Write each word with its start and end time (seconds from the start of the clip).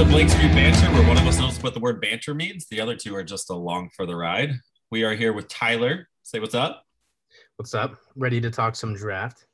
to 0.00 0.06
Blake 0.06 0.30
Street 0.30 0.52
Banter, 0.52 0.90
where 0.94 1.06
one 1.06 1.18
of 1.18 1.26
us 1.26 1.38
knows 1.38 1.62
what 1.62 1.74
the 1.74 1.80
word 1.80 2.00
banter 2.00 2.32
means. 2.32 2.66
The 2.70 2.80
other 2.80 2.96
two 2.96 3.14
are 3.14 3.22
just 3.22 3.50
along 3.50 3.90
for 3.94 4.06
the 4.06 4.16
ride. 4.16 4.54
We 4.90 5.04
are 5.04 5.14
here 5.14 5.34
with 5.34 5.46
Tyler. 5.48 6.08
Say 6.22 6.40
what's 6.40 6.54
up. 6.54 6.86
What's 7.56 7.74
up? 7.74 7.96
Ready 8.16 8.40
to 8.40 8.50
talk 8.50 8.76
some 8.76 8.94
draft? 8.94 9.44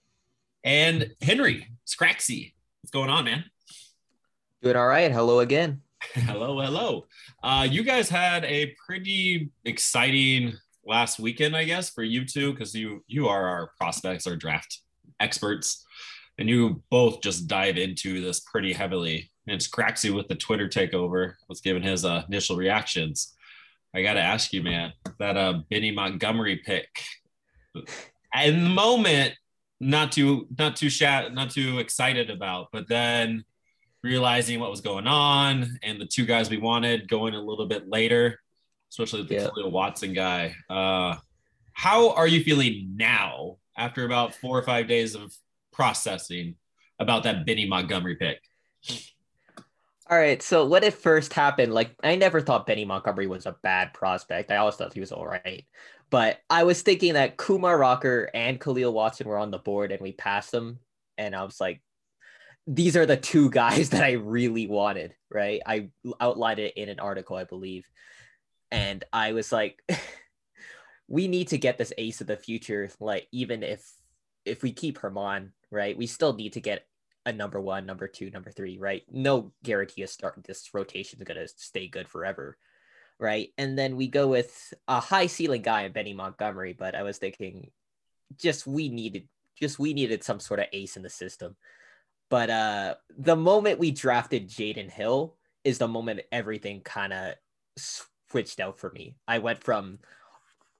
And 0.63 1.11
Henry 1.21 1.67
Skraxxy. 1.85 2.53
What's 2.81 2.93
going 2.93 3.11
on, 3.11 3.25
man? 3.25 3.45
Doing 4.63 4.77
all 4.77 4.87
right. 4.87 5.11
Hello 5.11 5.41
again. 5.41 5.81
hello, 6.15 6.61
hello. 6.61 7.07
Uh, 7.43 7.67
you 7.69 7.83
guys 7.83 8.09
had 8.09 8.45
a 8.45 8.73
pretty 8.87 9.51
exciting 9.65 10.53
last 10.85 11.19
weekend, 11.19 11.57
I 11.57 11.65
guess, 11.65 11.91
for 11.91 12.05
you 12.05 12.25
two, 12.25 12.53
because 12.53 12.73
you 12.73 13.03
you 13.09 13.27
are 13.27 13.49
our 13.49 13.73
prospects, 13.79 14.29
our 14.29 14.37
draft 14.37 14.79
experts, 15.19 15.85
and 16.39 16.49
you 16.49 16.85
both 16.89 17.21
just 17.21 17.49
dive 17.49 17.79
into 17.79 18.21
this 18.21 18.39
pretty 18.39 18.73
heavily. 18.73 19.33
And 19.47 19.55
it's 19.55 19.69
Craxy 19.69 20.15
with 20.15 20.29
the 20.29 20.35
Twitter 20.35 20.69
takeover 20.69 21.35
was 21.49 21.61
giving 21.61 21.83
his 21.83 22.05
uh, 22.05 22.25
initial 22.29 22.57
reactions. 22.57 23.35
I 23.95 24.03
got 24.03 24.15
to 24.15 24.21
ask 24.21 24.53
you, 24.53 24.63
man, 24.63 24.93
that 25.19 25.37
uh, 25.37 25.61
Benny 25.71 25.91
Montgomery 25.91 26.57
pick. 26.57 26.89
In 27.75 28.65
the 28.65 28.71
moment, 28.71 29.35
not 29.81 30.13
too 30.13 30.49
not 30.59 30.77
too 30.77 30.91
shat 30.91 31.33
not 31.35 31.51
too 31.51 31.79
excited 31.79 32.31
about, 32.31 32.69
but 32.73 32.89
then 32.89 33.45
realizing 34.03 34.61
what 34.61 34.71
was 34.71 34.81
going 34.81 35.07
on 35.07 35.79
and 35.83 36.01
the 36.01 36.07
two 36.07 36.25
guys 36.25 36.49
we 36.49 36.59
wanted 36.59 37.09
going 37.09 37.35
a 37.35 37.41
little 37.41 37.67
bit 37.67 37.89
later, 37.89 38.41
especially 38.91 39.23
the 39.23 39.35
yeah. 39.35 39.49
Khalil 39.49 39.71
Watson 39.71 40.13
guy. 40.13 40.55
Uh, 40.71 41.17
how 41.73 42.11
are 42.11 42.29
you 42.29 42.43
feeling 42.43 42.93
now 42.97 43.57
after 43.77 44.05
about 44.05 44.35
four 44.35 44.59
or 44.59 44.63
five 44.63 44.89
days 44.89 45.15
of 45.15 45.35
processing 45.73 46.57
about 46.99 47.25
that 47.25 47.45
Benny 47.45 47.67
Montgomery 47.69 48.17
pick? 48.17 48.41
All 50.09 50.17
right. 50.17 50.41
So 50.41 50.67
when 50.67 50.85
it 50.85 50.95
first 50.95 51.33
happened, 51.33 51.75
like 51.75 51.91
I 52.03 52.15
never 52.15 52.41
thought 52.41 52.67
Benny 52.67 52.85
Montgomery 52.85 53.27
was 53.27 53.45
a 53.45 53.57
bad 53.63 53.93
prospect. 53.93 54.53
I 54.53 54.57
always 54.57 54.77
thought 54.77 54.95
he 54.95 55.01
was 55.01 55.11
all 55.11 55.27
right. 55.27 55.65
But 56.11 56.39
I 56.49 56.63
was 56.63 56.83
thinking 56.83 57.15
that 57.15 57.37
Kumar 57.37 57.77
Rocker 57.77 58.31
and 58.33 58.61
Khalil 58.61 58.93
Watson 58.93 59.27
were 59.27 59.39
on 59.39 59.51
the 59.51 59.59
board 59.59 59.91
and 59.91 60.01
we 60.01 60.13
passed 60.13 60.53
them. 60.53 60.79
And 61.19 61.35
I 61.35 61.43
was 61.43 61.61
like, 61.61 61.83
these 62.69 62.97
are 62.97 63.07
the 63.07 63.17
two 63.17 63.51
guys 63.63 63.91
that 63.91 64.05
I 64.05 64.13
really 64.13 64.69
wanted, 64.69 65.15
right? 65.29 65.61
I 65.67 65.89
outlined 66.21 66.61
it 66.61 66.75
in 66.77 66.89
an 66.89 67.01
article, 67.01 67.37
I 67.37 67.45
believe. 67.45 67.89
And 68.71 69.03
I 69.13 69.33
was 69.33 69.51
like, 69.51 69.83
we 71.09 71.27
need 71.27 71.49
to 71.49 71.59
get 71.59 71.79
this 71.79 71.93
ace 71.99 72.21
of 72.21 72.29
the 72.29 72.37
future. 72.37 72.91
Like, 73.01 73.27
even 73.33 73.65
if 73.65 73.85
if 74.45 74.63
we 74.63 74.73
keep 74.73 75.01
Germán, 75.01 75.51
right, 75.73 75.99
we 75.99 76.07
still 76.07 76.33
need 76.33 76.53
to 76.53 76.61
get 76.61 76.87
a 77.27 77.33
number 77.33 77.61
one, 77.61 77.85
number 77.85 78.09
two, 78.09 78.31
number 78.31 78.51
three, 78.51 78.79
right? 78.79 79.03
No 79.11 79.53
guarantee 79.63 80.03
a 80.03 80.07
start 80.07 80.43
this 80.45 80.71
rotation 80.73 81.21
is 81.21 81.27
gonna 81.27 81.49
stay 81.49 81.89
good 81.89 82.09
forever. 82.09 82.57
Right. 83.19 83.51
And 83.59 83.79
then 83.79 83.97
we 83.97 84.09
go 84.09 84.29
with 84.29 84.75
a 84.89 85.01
high 85.01 85.27
ceiling 85.27 85.63
guy 85.63 85.83
in 85.83 85.93
Benny 85.93 86.13
Montgomery, 86.13 86.75
but 86.75 86.95
I 86.95 87.03
was 87.03 87.19
thinking 87.19 87.71
just 88.39 88.67
we 88.67 88.89
needed 88.89 89.29
just 89.59 89.79
we 89.79 89.95
needed 89.95 90.23
some 90.23 90.41
sort 90.41 90.61
of 90.61 90.67
ace 90.73 90.97
in 90.97 91.03
the 91.03 91.11
system 91.11 91.57
but 92.29 92.51
uh, 92.51 92.95
the 93.17 93.37
moment 93.37 93.79
we 93.79 93.91
drafted 93.91 94.49
Jaden 94.49 94.91
Hill 94.91 95.37
is 95.65 95.79
the 95.79 95.89
moment 95.89 96.21
everything 96.33 96.81
kind 96.81 97.13
of 97.13 97.35
switched 97.77 98.61
out 98.61 98.79
for 98.79 98.91
me. 98.91 99.17
I 99.29 99.39
went 99.39 99.63
from 99.63 99.99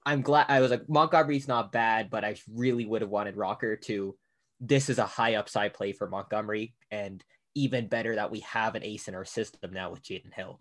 I'm 0.05 0.23
glad 0.23 0.47
I 0.49 0.61
was 0.61 0.71
like 0.71 0.89
Montgomery's 0.89 1.49
not 1.49 1.73
bad, 1.73 2.11
but 2.11 2.25
I 2.25 2.37
really 2.53 2.85
would 2.85 3.03
have 3.03 3.11
wanted 3.11 3.37
Rocker 3.37 3.77
to 3.77 4.17
this 4.61 4.89
is 4.89 4.99
a 4.99 5.07
high 5.07 5.35
upside 5.35 5.75
play 5.75 5.93
for 5.93 6.09
Montgomery 6.09 6.75
and 6.91 7.23
even 7.55 7.89
better 7.89 8.15
that 8.15 8.31
we 8.31 8.41
have 8.41 8.75
an 8.75 8.85
ace 8.85 9.09
in 9.09 9.15
our 9.15 9.25
system 9.25 9.73
now 9.73 9.91
with 9.91 10.03
Jaden 10.03 10.33
Hill. 10.33 10.61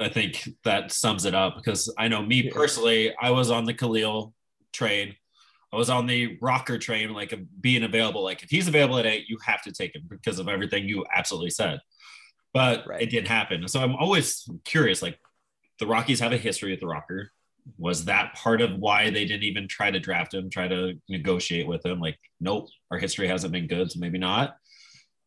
I 0.00 0.08
think 0.08 0.48
that 0.64 0.92
sums 0.92 1.24
it 1.24 1.34
up 1.34 1.56
because 1.56 1.92
I 1.96 2.08
know 2.08 2.22
me 2.22 2.50
personally, 2.50 3.14
I 3.20 3.30
was 3.30 3.50
on 3.50 3.64
the 3.64 3.74
Khalil 3.74 4.34
trade 4.72 5.16
I 5.72 5.76
was 5.76 5.90
on 5.90 6.06
the 6.06 6.38
rocker 6.40 6.78
train, 6.78 7.12
like 7.12 7.34
being 7.60 7.84
available. 7.84 8.22
Like 8.22 8.42
if 8.42 8.50
he's 8.50 8.68
available 8.68 8.98
at 8.98 9.06
eight, 9.06 9.28
you 9.28 9.36
have 9.44 9.62
to 9.62 9.72
take 9.72 9.94
him 9.94 10.04
because 10.08 10.38
of 10.38 10.48
everything 10.48 10.88
you 10.88 11.04
absolutely 11.14 11.50
said. 11.50 11.80
But 12.54 12.86
right. 12.86 13.02
it 13.02 13.10
didn't 13.10 13.28
happen. 13.28 13.68
So 13.68 13.80
I'm 13.80 13.94
always 13.94 14.48
curious. 14.64 15.02
Like 15.02 15.18
the 15.78 15.86
Rockies 15.86 16.20
have 16.20 16.32
a 16.32 16.38
history 16.38 16.70
with 16.70 16.80
the 16.80 16.86
rocker. 16.86 17.32
Was 17.76 18.04
that 18.06 18.34
part 18.34 18.60
of 18.60 18.78
why 18.78 19.10
they 19.10 19.24
didn't 19.24 19.44
even 19.44 19.68
try 19.68 19.90
to 19.90 20.00
draft 20.00 20.34
him, 20.34 20.50
try 20.50 20.68
to 20.68 20.94
negotiate 21.08 21.66
with 21.66 21.84
him? 21.84 22.00
Like, 22.00 22.18
nope, 22.40 22.68
our 22.90 22.98
history 22.98 23.28
hasn't 23.28 23.52
been 23.52 23.66
good, 23.66 23.90
so 23.90 24.00
maybe 24.00 24.18
not. 24.18 24.56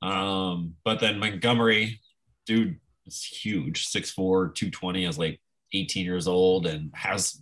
Um, 0.01 0.75
but 0.83 0.99
then 0.99 1.19
Montgomery, 1.19 1.99
dude, 2.45 2.79
is 3.05 3.23
huge, 3.23 3.87
6'4, 3.87 4.15
220, 4.55 5.05
is 5.05 5.19
like 5.19 5.39
18 5.73 6.05
years 6.05 6.27
old 6.27 6.65
and 6.65 6.91
has 6.95 7.39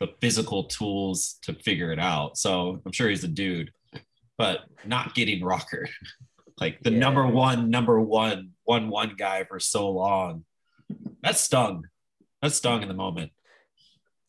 the 0.00 0.08
physical 0.20 0.64
tools 0.64 1.38
to 1.42 1.54
figure 1.54 1.92
it 1.92 1.98
out. 1.98 2.36
So 2.36 2.80
I'm 2.84 2.92
sure 2.92 3.08
he's 3.08 3.24
a 3.24 3.28
dude, 3.28 3.70
but 4.36 4.60
not 4.84 5.14
getting 5.14 5.42
rocker. 5.42 5.88
like 6.60 6.80
the 6.82 6.92
yeah. 6.92 6.98
number 6.98 7.26
one, 7.26 7.70
number 7.70 8.00
one, 8.00 8.50
one 8.64 8.88
one 8.88 9.14
guy 9.16 9.44
for 9.44 9.58
so 9.58 9.90
long. 9.90 10.44
That 11.22 11.38
stung. 11.38 11.84
That 12.42 12.52
stung 12.52 12.82
in 12.82 12.88
the 12.88 12.94
moment. 12.94 13.32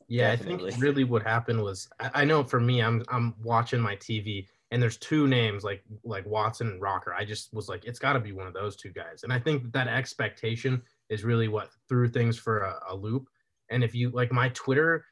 Yeah, 0.08 0.36
Definitely. 0.36 0.68
I 0.68 0.72
think 0.72 0.84
really 0.84 1.04
what 1.04 1.24
happened 1.24 1.62
was 1.62 1.88
I 2.00 2.26
know 2.26 2.44
for 2.44 2.60
me, 2.60 2.82
I'm 2.82 3.04
I'm 3.10 3.34
watching 3.44 3.82
my 3.82 3.96
TV 3.96 4.48
and 4.72 4.82
there's 4.82 4.98
two 4.98 5.28
names 5.28 5.64
like 5.64 5.84
like 6.04 6.26
Watson 6.26 6.68
and 6.68 6.82
Rocker. 6.82 7.14
I 7.14 7.26
just 7.26 7.54
was 7.54 7.70
like, 7.70 7.86
it's 7.86 8.00
got 8.00 8.14
to 8.14 8.20
be 8.20 8.32
one 8.32 8.48
of 8.48 8.54
those 8.54 8.76
two 8.76 8.92
guys. 8.92 9.24
And 9.24 9.34
I 9.34 9.40
think 9.40 9.72
that 9.74 9.88
expectation 9.88 10.82
is 11.10 11.24
really 11.24 11.48
what 11.48 11.70
threw 11.90 12.08
things 12.08 12.38
for 12.38 12.60
a, 12.60 12.80
a 12.90 12.96
loop. 12.96 13.28
And 13.72 13.84
if 13.84 13.96
you 13.96 14.10
like 14.12 14.32
my 14.32 14.50
Twitter 14.50 15.06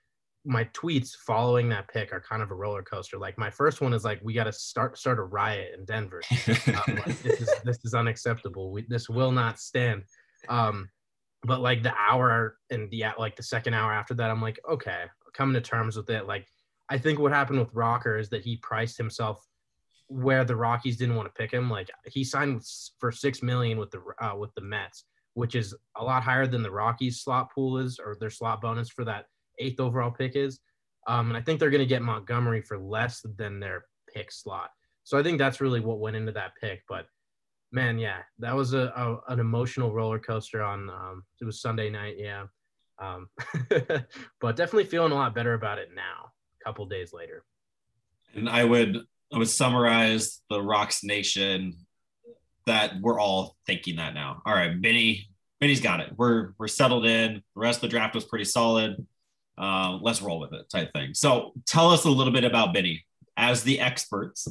my 0.46 0.66
tweets 0.66 1.16
following 1.16 1.70
that 1.70 1.88
pick 1.88 2.12
are 2.12 2.20
kind 2.20 2.42
of 2.42 2.52
a 2.52 2.56
roller 2.56 2.84
coaster. 2.84 3.18
Like 3.18 3.38
my 3.38 3.50
first 3.50 3.82
one 3.82 3.94
is 3.94 4.04
like, 4.04 4.20
we 4.24 4.34
got 4.34 4.44
to 4.44 4.52
start 4.52 4.98
start 4.98 5.20
a 5.20 5.24
riot 5.24 5.74
in 5.78 5.86
Denver. 5.86 6.22
um, 6.48 6.96
like, 6.96 7.18
this 7.20 7.42
is 7.42 7.50
this 7.64 7.80
is 7.84 7.94
unacceptable. 7.94 8.72
We, 8.72 8.86
this 8.90 9.10
will 9.10 9.32
not 9.32 9.60
stand. 9.60 10.04
Um, 10.50 10.90
but 11.44 11.62
like 11.62 11.84
the 11.84 11.94
hour 11.96 12.58
and 12.70 12.90
the 12.90 13.06
like 13.18 13.36
the 13.36 13.44
second 13.44 13.74
hour 13.74 13.92
after 13.92 14.14
that, 14.16 14.32
I'm 14.32 14.42
like, 14.42 14.60
okay, 14.70 15.06
coming 15.34 15.54
to 15.56 15.62
terms 15.62 15.98
with 15.98 16.10
it. 16.10 16.28
Like 16.28 16.48
I 16.90 16.98
think 16.98 17.20
what 17.20 17.32
happened 17.32 17.60
with 17.60 17.74
Rocker 17.74 18.18
is 18.18 18.30
that 18.30 18.44
he 18.44 18.58
priced 18.58 18.98
himself 18.98 19.46
where 20.08 20.46
the 20.46 20.56
Rockies 20.56 20.98
didn't 20.98 21.16
want 21.16 21.28
to 21.28 21.42
pick 21.42 21.52
him. 21.52 21.70
Like 21.70 21.90
he 22.06 22.24
signed 22.24 22.64
for 23.00 23.12
six 23.12 23.42
million 23.42 23.78
with 23.78 23.92
the 23.92 24.02
uh, 24.22 24.36
with 24.36 24.54
the 24.56 24.62
Mets, 24.62 25.06
which 25.34 25.56
is 25.56 25.76
a 25.98 26.04
lot 26.04 26.24
higher 26.24 26.48
than 26.48 26.64
the 26.64 26.72
Rockies 26.72 27.22
slot 27.22 27.52
pool 27.54 27.78
is 27.78 28.00
or 28.00 28.16
their 28.20 28.30
slot 28.30 28.62
bonus 28.62 28.90
for 28.90 29.06
that 29.06 29.26
eighth 29.60 29.80
overall 29.80 30.12
pick 30.12 30.36
is. 30.36 30.60
Um, 31.08 31.30
and 31.30 31.38
I 31.38 31.42
think 31.42 31.60
they're 31.60 31.70
going 31.70 31.80
to 31.80 31.86
get 31.86 32.02
Montgomery 32.02 32.62
for 32.62 32.78
less 32.78 33.26
than 33.38 33.60
their 33.60 33.86
pick 34.14 34.32
slot. 34.32 34.70
So 35.04 35.18
I 35.18 35.24
think 35.24 35.38
that's 35.38 35.60
really 35.60 35.82
what 35.82 36.00
went 36.00 36.16
into 36.16 36.32
that 36.32 36.54
pick. 36.62 36.84
But 36.88 37.08
man, 37.74 37.98
yeah, 37.98 38.20
that 38.40 38.56
was 38.56 38.74
a, 38.74 38.94
a 38.96 39.34
an 39.34 39.40
emotional 39.40 39.94
roller 39.94 40.20
coaster 40.20 40.64
on 40.64 40.90
um, 40.90 41.24
it 41.42 41.46
was 41.46 41.62
Sunday 41.62 41.90
night, 41.90 42.16
yeah. 42.18 42.46
Um, 43.00 43.28
but 44.40 44.56
definitely 44.56 44.86
feeling 44.86 45.12
a 45.12 45.16
lot 45.16 45.36
better 45.36 45.56
about 45.56 45.80
it 45.80 45.90
now, 45.94 46.32
a 46.62 46.64
couple 46.64 46.86
days 46.86 47.12
later. 47.12 47.44
And 48.36 48.48
I 48.48 48.64
would 48.64 48.98
I 49.34 49.38
would 49.38 49.50
summarize 49.50 50.42
the 50.50 50.60
Rox 50.60 51.04
Nation 51.04 51.76
that 52.66 52.94
we're 53.02 53.20
all 53.20 53.58
thinking 53.66 53.98
that 53.98 54.14
now. 54.14 54.42
All 54.46 54.54
right, 54.54 54.82
Benny, 54.82 55.28
Benny's 55.60 55.82
got 55.82 56.00
it. 56.00 56.14
We're 56.16 56.54
we're 56.58 56.68
settled 56.68 57.06
in. 57.06 57.42
The 57.56 57.60
rest 57.60 57.78
of 57.78 57.82
the 57.82 57.88
draft 57.90 58.16
was 58.16 58.24
pretty 58.24 58.46
solid 58.46 59.06
uh, 59.58 59.98
let's 60.02 60.22
roll 60.22 60.40
with 60.40 60.54
it 60.54 60.70
type 60.70 60.92
thing. 60.94 61.14
So 61.14 61.54
tell 61.66 61.92
us 61.92 62.06
a 62.06 62.10
little 62.10 62.34
bit 62.34 62.44
about 62.44 62.74
Benny 62.74 63.06
as 63.38 63.64
the 63.64 63.80
experts. 63.80 64.48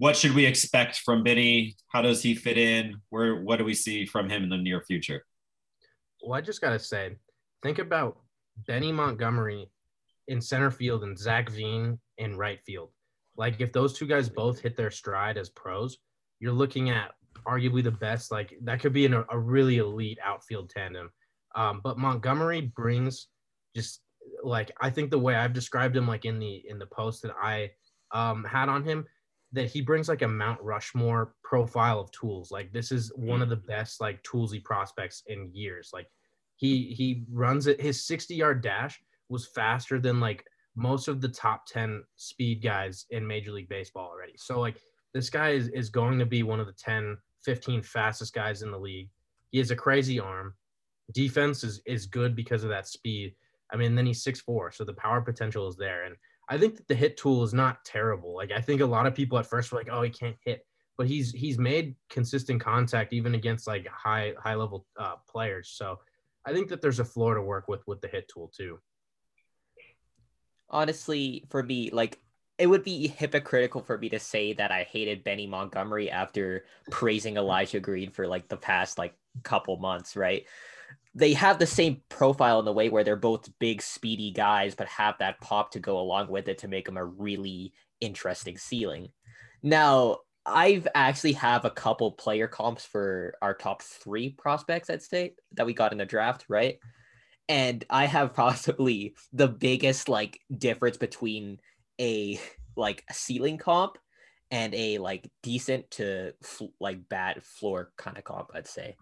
What 0.00 0.16
should 0.16 0.34
we 0.34 0.46
expect 0.46 1.00
from 1.00 1.22
Benny? 1.22 1.76
How 1.88 2.00
does 2.00 2.22
he 2.22 2.34
fit 2.34 2.56
in? 2.56 3.02
Where 3.10 3.42
what 3.42 3.58
do 3.58 3.66
we 3.66 3.74
see 3.74 4.06
from 4.06 4.30
him 4.30 4.42
in 4.42 4.48
the 4.48 4.56
near 4.56 4.80
future? 4.80 5.26
Well, 6.22 6.38
I 6.38 6.40
just 6.40 6.62
gotta 6.62 6.78
say, 6.78 7.16
think 7.62 7.78
about 7.78 8.16
Benny 8.66 8.92
Montgomery 8.92 9.68
in 10.26 10.40
center 10.40 10.70
field 10.70 11.02
and 11.02 11.18
Zach 11.18 11.50
Veen 11.50 11.98
in 12.16 12.38
right 12.38 12.58
field. 12.64 12.92
Like 13.36 13.60
if 13.60 13.74
those 13.74 13.92
two 13.92 14.06
guys 14.06 14.30
both 14.30 14.58
hit 14.58 14.74
their 14.74 14.90
stride 14.90 15.36
as 15.36 15.50
pros, 15.50 15.98
you're 16.38 16.50
looking 16.50 16.88
at 16.88 17.10
arguably 17.46 17.84
the 17.84 17.90
best. 17.90 18.32
Like 18.32 18.56
that 18.62 18.80
could 18.80 18.94
be 18.94 19.04
in 19.04 19.12
a, 19.12 19.26
a 19.30 19.38
really 19.38 19.76
elite 19.76 20.18
outfield 20.24 20.70
tandem. 20.70 21.10
Um, 21.54 21.82
but 21.84 21.98
Montgomery 21.98 22.62
brings 22.74 23.26
just 23.76 24.00
like 24.42 24.70
I 24.80 24.88
think 24.88 25.10
the 25.10 25.18
way 25.18 25.34
I've 25.34 25.52
described 25.52 25.94
him, 25.94 26.08
like 26.08 26.24
in 26.24 26.38
the 26.38 26.62
in 26.66 26.78
the 26.78 26.86
post 26.86 27.20
that 27.20 27.32
I 27.38 27.72
um, 28.12 28.44
had 28.44 28.70
on 28.70 28.82
him, 28.82 29.04
that 29.52 29.70
he 29.70 29.80
brings 29.80 30.08
like 30.08 30.22
a 30.22 30.28
Mount 30.28 30.60
Rushmore 30.62 31.34
profile 31.42 32.00
of 32.00 32.10
tools. 32.12 32.50
Like 32.50 32.72
this 32.72 32.92
is 32.92 33.12
one 33.16 33.42
of 33.42 33.48
the 33.48 33.56
mm-hmm. 33.56 33.66
best 33.66 34.00
like 34.00 34.22
toolsy 34.22 34.62
prospects 34.62 35.22
in 35.26 35.50
years. 35.52 35.90
Like 35.92 36.06
he 36.56 36.94
he 36.96 37.24
runs 37.30 37.66
it. 37.66 37.80
His 37.80 38.06
60 38.06 38.34
yard 38.34 38.62
dash 38.62 39.00
was 39.28 39.48
faster 39.48 39.98
than 39.98 40.20
like 40.20 40.44
most 40.76 41.08
of 41.08 41.20
the 41.20 41.28
top 41.28 41.66
10 41.66 42.04
speed 42.16 42.62
guys 42.62 43.06
in 43.10 43.26
Major 43.26 43.52
League 43.52 43.68
Baseball 43.68 44.08
already. 44.08 44.34
So 44.36 44.60
like 44.60 44.80
this 45.12 45.30
guy 45.30 45.50
is, 45.50 45.68
is 45.68 45.90
going 45.90 46.18
to 46.18 46.26
be 46.26 46.42
one 46.42 46.60
of 46.60 46.66
the 46.66 46.72
10 46.72 47.16
15 47.44 47.82
fastest 47.82 48.34
guys 48.34 48.62
in 48.62 48.70
the 48.70 48.78
league. 48.78 49.08
He 49.50 49.58
has 49.58 49.70
a 49.70 49.76
crazy 49.76 50.20
arm. 50.20 50.54
Defense 51.12 51.64
is 51.64 51.80
is 51.86 52.06
good 52.06 52.36
because 52.36 52.62
of 52.62 52.70
that 52.70 52.86
speed. 52.86 53.34
I 53.72 53.76
mean, 53.76 53.94
then 53.94 54.06
he's 54.06 54.22
six 54.22 54.40
four, 54.40 54.70
so 54.70 54.84
the 54.84 54.94
power 54.94 55.20
potential 55.20 55.66
is 55.68 55.76
there. 55.76 56.04
And 56.04 56.14
I 56.50 56.58
think 56.58 56.76
that 56.76 56.88
the 56.88 56.96
hit 56.96 57.16
tool 57.16 57.44
is 57.44 57.54
not 57.54 57.84
terrible. 57.84 58.34
Like 58.34 58.50
I 58.50 58.60
think 58.60 58.80
a 58.80 58.86
lot 58.86 59.06
of 59.06 59.14
people 59.14 59.38
at 59.38 59.46
first 59.46 59.70
were 59.70 59.78
like, 59.78 59.88
"Oh, 59.90 60.02
he 60.02 60.10
can't 60.10 60.36
hit," 60.44 60.66
but 60.98 61.06
he's 61.06 61.30
he's 61.30 61.58
made 61.58 61.94
consistent 62.10 62.60
contact 62.60 63.12
even 63.12 63.36
against 63.36 63.68
like 63.68 63.86
high 63.86 64.34
high 64.36 64.56
level 64.56 64.84
uh, 64.98 65.14
players. 65.28 65.68
So 65.68 66.00
I 66.44 66.52
think 66.52 66.68
that 66.68 66.82
there's 66.82 66.98
a 66.98 67.04
floor 67.04 67.36
to 67.36 67.42
work 67.42 67.68
with 67.68 67.86
with 67.86 68.00
the 68.00 68.08
hit 68.08 68.28
tool 68.28 68.52
too. 68.54 68.80
Honestly, 70.68 71.44
for 71.50 71.62
me, 71.62 71.90
like 71.90 72.18
it 72.58 72.66
would 72.66 72.82
be 72.82 73.06
hypocritical 73.06 73.80
for 73.80 73.96
me 73.96 74.08
to 74.08 74.18
say 74.18 74.52
that 74.52 74.72
I 74.72 74.82
hated 74.82 75.24
Benny 75.24 75.46
Montgomery 75.46 76.10
after 76.10 76.64
praising 76.90 77.36
Elijah 77.36 77.80
Green 77.80 78.10
for 78.10 78.26
like 78.26 78.48
the 78.48 78.56
past 78.56 78.98
like 78.98 79.14
couple 79.44 79.76
months, 79.76 80.16
right? 80.16 80.44
They 81.14 81.32
have 81.34 81.58
the 81.58 81.66
same 81.66 82.02
profile 82.08 82.60
in 82.60 82.64
the 82.64 82.72
way 82.72 82.88
where 82.88 83.02
they're 83.02 83.16
both 83.16 83.50
big, 83.58 83.82
speedy 83.82 84.30
guys, 84.30 84.74
but 84.74 84.88
have 84.88 85.16
that 85.18 85.40
pop 85.40 85.72
to 85.72 85.80
go 85.80 85.98
along 85.98 86.28
with 86.28 86.48
it 86.48 86.58
to 86.58 86.68
make 86.68 86.86
them 86.86 86.96
a 86.96 87.04
really 87.04 87.72
interesting 88.00 88.56
ceiling. 88.56 89.08
Now, 89.62 90.18
I've 90.46 90.88
actually 90.94 91.32
have 91.34 91.64
a 91.64 91.70
couple 91.70 92.12
player 92.12 92.48
comps 92.48 92.84
for 92.84 93.34
our 93.42 93.54
top 93.54 93.82
three 93.82 94.30
prospects, 94.30 94.88
I'd 94.88 95.02
say, 95.02 95.34
that 95.52 95.66
we 95.66 95.74
got 95.74 95.92
in 95.92 95.98
the 95.98 96.06
draft, 96.06 96.46
right? 96.48 96.78
And 97.48 97.84
I 97.90 98.06
have 98.06 98.34
possibly 98.34 99.14
the 99.32 99.48
biggest 99.48 100.08
like 100.08 100.40
difference 100.56 100.96
between 100.96 101.58
a 102.00 102.40
like 102.76 103.04
ceiling 103.10 103.58
comp 103.58 103.98
and 104.50 104.74
a 104.74 104.98
like 104.98 105.30
decent 105.42 105.90
to 105.92 106.32
like 106.80 107.08
bad 107.08 107.42
floor 107.42 107.92
kind 107.96 108.16
of 108.16 108.24
comp, 108.24 108.50
I'd 108.54 108.66
say. 108.66 108.96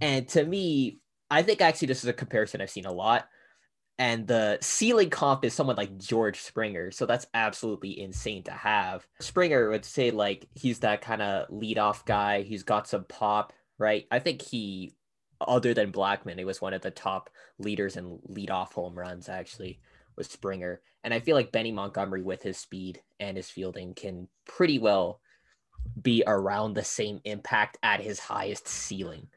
And 0.00 0.26
to 0.28 0.44
me, 0.44 1.00
I 1.30 1.42
think 1.42 1.60
actually 1.60 1.88
this 1.88 2.02
is 2.02 2.08
a 2.08 2.14
comparison 2.14 2.60
I've 2.60 2.70
seen 2.70 2.86
a 2.86 2.92
lot. 2.92 3.28
And 3.98 4.26
the 4.26 4.56
ceiling 4.62 5.10
comp 5.10 5.44
is 5.44 5.52
someone 5.52 5.76
like 5.76 5.98
George 5.98 6.40
Springer. 6.40 6.90
So 6.90 7.04
that's 7.04 7.26
absolutely 7.34 8.00
insane 8.00 8.42
to 8.44 8.50
have. 8.50 9.06
Springer 9.20 9.68
would 9.68 9.84
say 9.84 10.10
like 10.10 10.48
he's 10.54 10.78
that 10.80 11.02
kind 11.02 11.20
of 11.20 11.50
lead 11.50 11.78
off 11.78 12.06
guy. 12.06 12.40
He's 12.42 12.62
got 12.62 12.88
some 12.88 13.04
pop, 13.04 13.52
right? 13.78 14.06
I 14.10 14.18
think 14.18 14.40
he, 14.40 14.94
other 15.38 15.74
than 15.74 15.92
Blackmon, 15.92 16.38
he 16.38 16.46
was 16.46 16.62
one 16.62 16.72
of 16.72 16.80
the 16.80 16.90
top 16.90 17.28
leaders 17.58 17.96
in 17.96 18.18
lead 18.26 18.50
off 18.50 18.72
home 18.72 18.98
runs 18.98 19.28
actually 19.28 19.80
with 20.16 20.30
Springer. 20.30 20.80
And 21.04 21.12
I 21.12 21.20
feel 21.20 21.36
like 21.36 21.52
Benny 21.52 21.70
Montgomery 21.70 22.22
with 22.22 22.42
his 22.42 22.56
speed 22.56 23.02
and 23.20 23.36
his 23.36 23.50
fielding 23.50 23.92
can 23.92 24.28
pretty 24.46 24.78
well 24.78 25.20
be 26.00 26.24
around 26.26 26.72
the 26.72 26.84
same 26.84 27.20
impact 27.24 27.76
at 27.82 28.00
his 28.00 28.18
highest 28.18 28.66
ceiling 28.66 29.28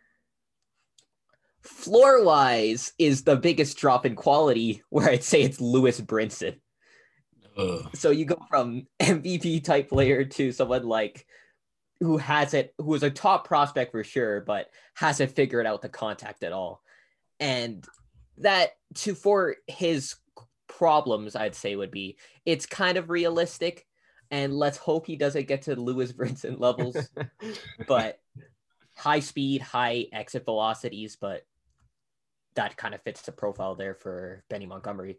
floor 1.64 2.24
wise 2.24 2.94
is 3.00 3.24
the 3.24 3.36
biggest 3.36 3.78
drop 3.78 4.06
in 4.06 4.16
quality 4.16 4.84
where 4.90 5.10
I'd 5.10 5.24
say 5.24 5.42
it's 5.42 5.62
Lewis 5.62 6.00
Brinson. 6.00 6.60
Ugh. 7.58 7.90
So 7.94 8.12
you 8.12 8.26
go 8.26 8.42
from 8.50 8.88
MVP 9.00 9.64
type 9.64 9.90
player 9.90 10.26
to 10.26 10.52
someone 10.52 10.84
like 10.84 11.26
who 12.00 12.18
has 12.18 12.54
it, 12.54 12.74
who 12.78 12.94
is 12.96 13.04
a 13.04 13.10
top 13.10 13.48
prospect 13.48 13.92
for 13.92 14.04
sure, 14.04 14.42
but 14.42 14.68
hasn't 14.94 15.32
figured 15.32 15.66
out 15.66 15.82
the 15.82 15.90
contact 15.90 16.44
at 16.44 16.52
all. 16.52 16.82
And 17.40 17.86
that 18.40 18.72
to 18.96 19.16
for 19.16 19.56
his 19.68 20.16
problems, 20.68 21.36
I'd 21.36 21.56
say 21.56 21.76
would 21.76 21.92
be 21.92 22.18
it's 22.46 22.66
kind 22.66 22.98
of 22.98 23.10
realistic. 23.10 23.86
And 24.32 24.54
let's 24.54 24.78
hope 24.78 25.06
he 25.06 25.16
doesn't 25.16 25.48
get 25.48 25.64
to 25.64 25.80
Lewis 25.80 26.12
Brinson 26.12 26.60
levels. 26.60 26.98
but 27.88 28.20
high 28.96 29.20
speed, 29.20 29.62
high 29.62 30.08
exit 30.12 30.46
velocities, 30.46 31.18
but 31.20 31.46
that 32.56 32.78
kind 32.78 32.94
of 32.94 33.02
fits 33.02 33.22
the 33.22 33.32
profile 33.32 33.76
there 33.76 33.96
for 33.96 34.44
Benny 34.50 34.66
Montgomery. 34.66 35.18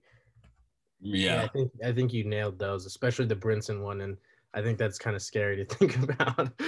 Yeah. 1.00 1.34
yeah. 1.34 1.42
I 1.42 1.48
think 1.48 1.70
I 1.84 1.92
think 1.92 2.12
you 2.12 2.24
nailed 2.24 2.58
those, 2.58 2.86
especially 2.86 3.26
the 3.26 3.36
Brinson 3.36 3.82
one, 3.82 4.00
and 4.00 4.16
I 4.54 4.62
think 4.62 4.78
that's 4.78 4.98
kind 4.98 5.16
of 5.16 5.22
scary 5.22 5.56
to 5.56 5.64
think 5.76 5.96
about. 5.98 6.50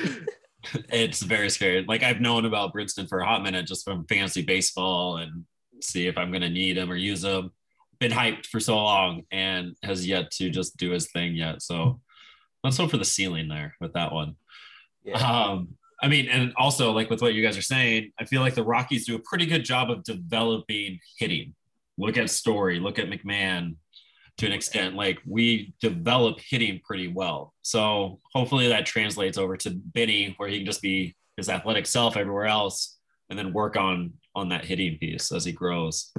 it's 0.93 1.23
very 1.23 1.51
scary. 1.51 1.85
Like 1.87 2.03
I've 2.03 2.21
known 2.21 2.45
about 2.45 2.75
Brinson 2.75 3.09
for 3.09 3.21
a 3.21 3.27
hot 3.27 3.43
minute 3.43 3.67
just 3.67 3.85
from 3.85 4.07
fantasy 4.07 4.43
baseball 4.43 5.19
and 5.19 5.45
see 5.81 6.07
if 6.07 6.19
I'm 6.19 6.33
gonna 6.33 6.51
need 6.51 6.79
him 6.79 6.91
or 6.91 6.97
use 6.97 7.25
him. 7.25 7.51
Been 7.99 8.13
hyped 8.13 8.47
for 8.47 8.61
so 8.61 8.77
long 8.77 9.23
and 9.31 9.75
has 9.83 10.07
yet 10.07 10.31
to 10.33 10.51
just 10.51 10.77
do 10.77 10.91
his 10.91 11.11
thing 11.11 11.35
yet. 11.35 11.63
So 11.63 12.01
let's 12.65 12.77
hope 12.77 12.91
for 12.91 12.99
the 12.99 13.05
ceiling 13.05 13.49
there 13.49 13.75
with 13.81 13.95
that 13.95 14.13
one. 14.13 14.37
Yeah. 15.05 15.19
Um, 15.19 15.77
I 16.03 16.09
mean, 16.09 16.29
and 16.29 16.53
also 16.57 16.93
like 16.93 17.09
with 17.09 17.23
what 17.23 17.35
you 17.35 17.43
guys 17.43 17.57
are 17.57 17.63
saying, 17.63 18.13
I 18.19 18.25
feel 18.25 18.43
like 18.43 18.55
the 18.55 18.65
Rockies 18.65 19.07
do 19.07 19.17
a 19.17 19.21
pretty 19.21 19.47
good 19.47 19.65
job 19.65 19.91
of 19.91 20.05
developing 20.05 20.99
hitting. 21.19 21.55
Look 21.99 22.19
at 22.19 22.29
Story, 22.29 22.79
look 22.79 22.99
at 22.99 23.09
McMahon 23.09 23.77
to 24.39 24.47
an 24.47 24.53
extent. 24.53 24.95
Like 24.95 25.19
we 25.27 25.75
develop 25.81 26.41
hitting 26.41 26.81
pretty 26.85 27.09
well. 27.09 27.55
So 27.63 28.21
hopefully 28.35 28.69
that 28.69 28.85
translates 28.87 29.39
over 29.39 29.57
to 29.59 29.71
Benny, 29.71 30.35
where 30.37 30.49
he 30.49 30.59
can 30.59 30.67
just 30.67 30.83
be 30.83 31.17
his 31.37 31.49
athletic 31.49 31.87
self 31.87 32.17
everywhere 32.17 32.47
else, 32.47 32.99
and 33.31 33.39
then 33.39 33.53
work 33.53 33.77
on 33.77 34.13
on 34.35 34.51
that 34.51 34.65
hitting 34.65 34.99
piece 34.99 35.33
as 35.33 35.45
he 35.45 35.53
grows. 35.53 36.13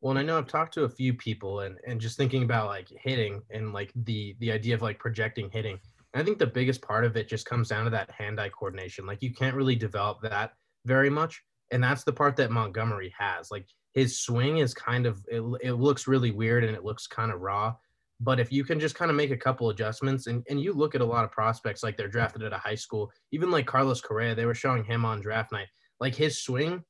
Well, 0.00 0.12
and 0.12 0.18
I 0.18 0.22
know 0.22 0.38
I've 0.38 0.46
talked 0.46 0.74
to 0.74 0.84
a 0.84 0.88
few 0.88 1.12
people 1.12 1.60
and 1.60 1.76
and 1.86 2.00
just 2.00 2.16
thinking 2.16 2.42
about 2.42 2.66
like 2.66 2.88
hitting 2.88 3.42
and 3.50 3.72
like 3.72 3.92
the 3.94 4.36
the 4.38 4.52
idea 4.52 4.74
of 4.74 4.82
like 4.82 4.98
projecting 4.98 5.50
hitting 5.50 5.78
I 6.18 6.24
think 6.24 6.38
the 6.38 6.46
biggest 6.46 6.82
part 6.82 7.04
of 7.04 7.16
it 7.16 7.28
just 7.28 7.46
comes 7.46 7.68
down 7.68 7.84
to 7.84 7.90
that 7.90 8.10
hand-eye 8.10 8.50
coordination. 8.50 9.06
Like 9.06 9.22
you 9.22 9.32
can't 9.32 9.56
really 9.56 9.76
develop 9.76 10.20
that 10.22 10.52
very 10.84 11.10
much, 11.10 11.42
and 11.70 11.82
that's 11.82 12.04
the 12.04 12.12
part 12.12 12.36
that 12.36 12.50
Montgomery 12.50 13.12
has. 13.18 13.50
Like 13.50 13.66
his 13.94 14.20
swing 14.20 14.58
is 14.58 14.74
kind 14.74 15.06
of 15.06 15.24
it, 15.28 15.42
it 15.62 15.72
looks 15.74 16.06
really 16.06 16.30
weird 16.30 16.64
and 16.64 16.74
it 16.74 16.84
looks 16.84 17.06
kind 17.06 17.32
of 17.32 17.40
raw. 17.40 17.74
But 18.20 18.40
if 18.40 18.52
you 18.52 18.64
can 18.64 18.80
just 18.80 18.96
kind 18.96 19.10
of 19.10 19.16
make 19.16 19.30
a 19.30 19.36
couple 19.36 19.70
adjustments 19.70 20.26
and, 20.26 20.44
and 20.48 20.60
you 20.60 20.72
look 20.72 20.94
at 20.94 21.00
a 21.00 21.06
lot 21.06 21.24
of 21.24 21.30
prospects 21.30 21.82
like 21.82 21.96
they're 21.96 22.08
drafted 22.08 22.42
at 22.42 22.52
a 22.52 22.58
high 22.58 22.74
school, 22.74 23.12
even 23.30 23.50
like 23.50 23.66
Carlos 23.66 24.00
Correa, 24.00 24.34
they 24.34 24.46
were 24.46 24.54
showing 24.54 24.84
him 24.84 25.04
on 25.04 25.20
draft 25.20 25.52
night. 25.52 25.68
Like 26.00 26.14
his 26.14 26.42
swing 26.42 26.82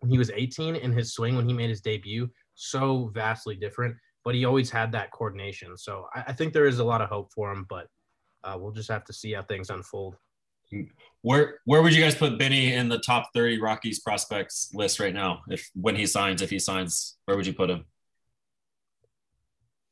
when 0.00 0.10
he 0.10 0.18
was 0.18 0.30
18 0.30 0.76
and 0.76 0.92
his 0.92 1.14
swing 1.14 1.34
when 1.34 1.48
he 1.48 1.54
made 1.54 1.70
his 1.70 1.80
debut, 1.80 2.28
so 2.54 3.10
vastly 3.14 3.56
different. 3.56 3.96
But 4.22 4.34
he 4.34 4.44
always 4.44 4.70
had 4.70 4.92
that 4.92 5.12
coordination. 5.12 5.78
So 5.78 6.06
I, 6.14 6.24
I 6.28 6.32
think 6.32 6.52
there 6.52 6.66
is 6.66 6.78
a 6.78 6.84
lot 6.84 7.00
of 7.00 7.08
hope 7.08 7.32
for 7.32 7.50
him. 7.50 7.64
But 7.70 7.86
uh, 8.46 8.56
we'll 8.58 8.72
just 8.72 8.90
have 8.90 9.04
to 9.04 9.12
see 9.12 9.32
how 9.32 9.42
things 9.42 9.70
unfold. 9.70 10.16
Where 11.22 11.60
where 11.64 11.82
would 11.82 11.94
you 11.94 12.02
guys 12.02 12.14
put 12.14 12.38
Benny 12.38 12.72
in 12.72 12.88
the 12.88 12.98
top 12.98 13.30
30 13.34 13.60
Rockies 13.60 14.00
prospects 14.00 14.70
list 14.74 14.98
right 14.98 15.14
now? 15.14 15.42
If 15.48 15.70
when 15.74 15.96
he 15.96 16.06
signs, 16.06 16.42
if 16.42 16.50
he 16.50 16.58
signs, 16.58 17.16
where 17.24 17.36
would 17.36 17.46
you 17.46 17.52
put 17.52 17.70
him? 17.70 17.84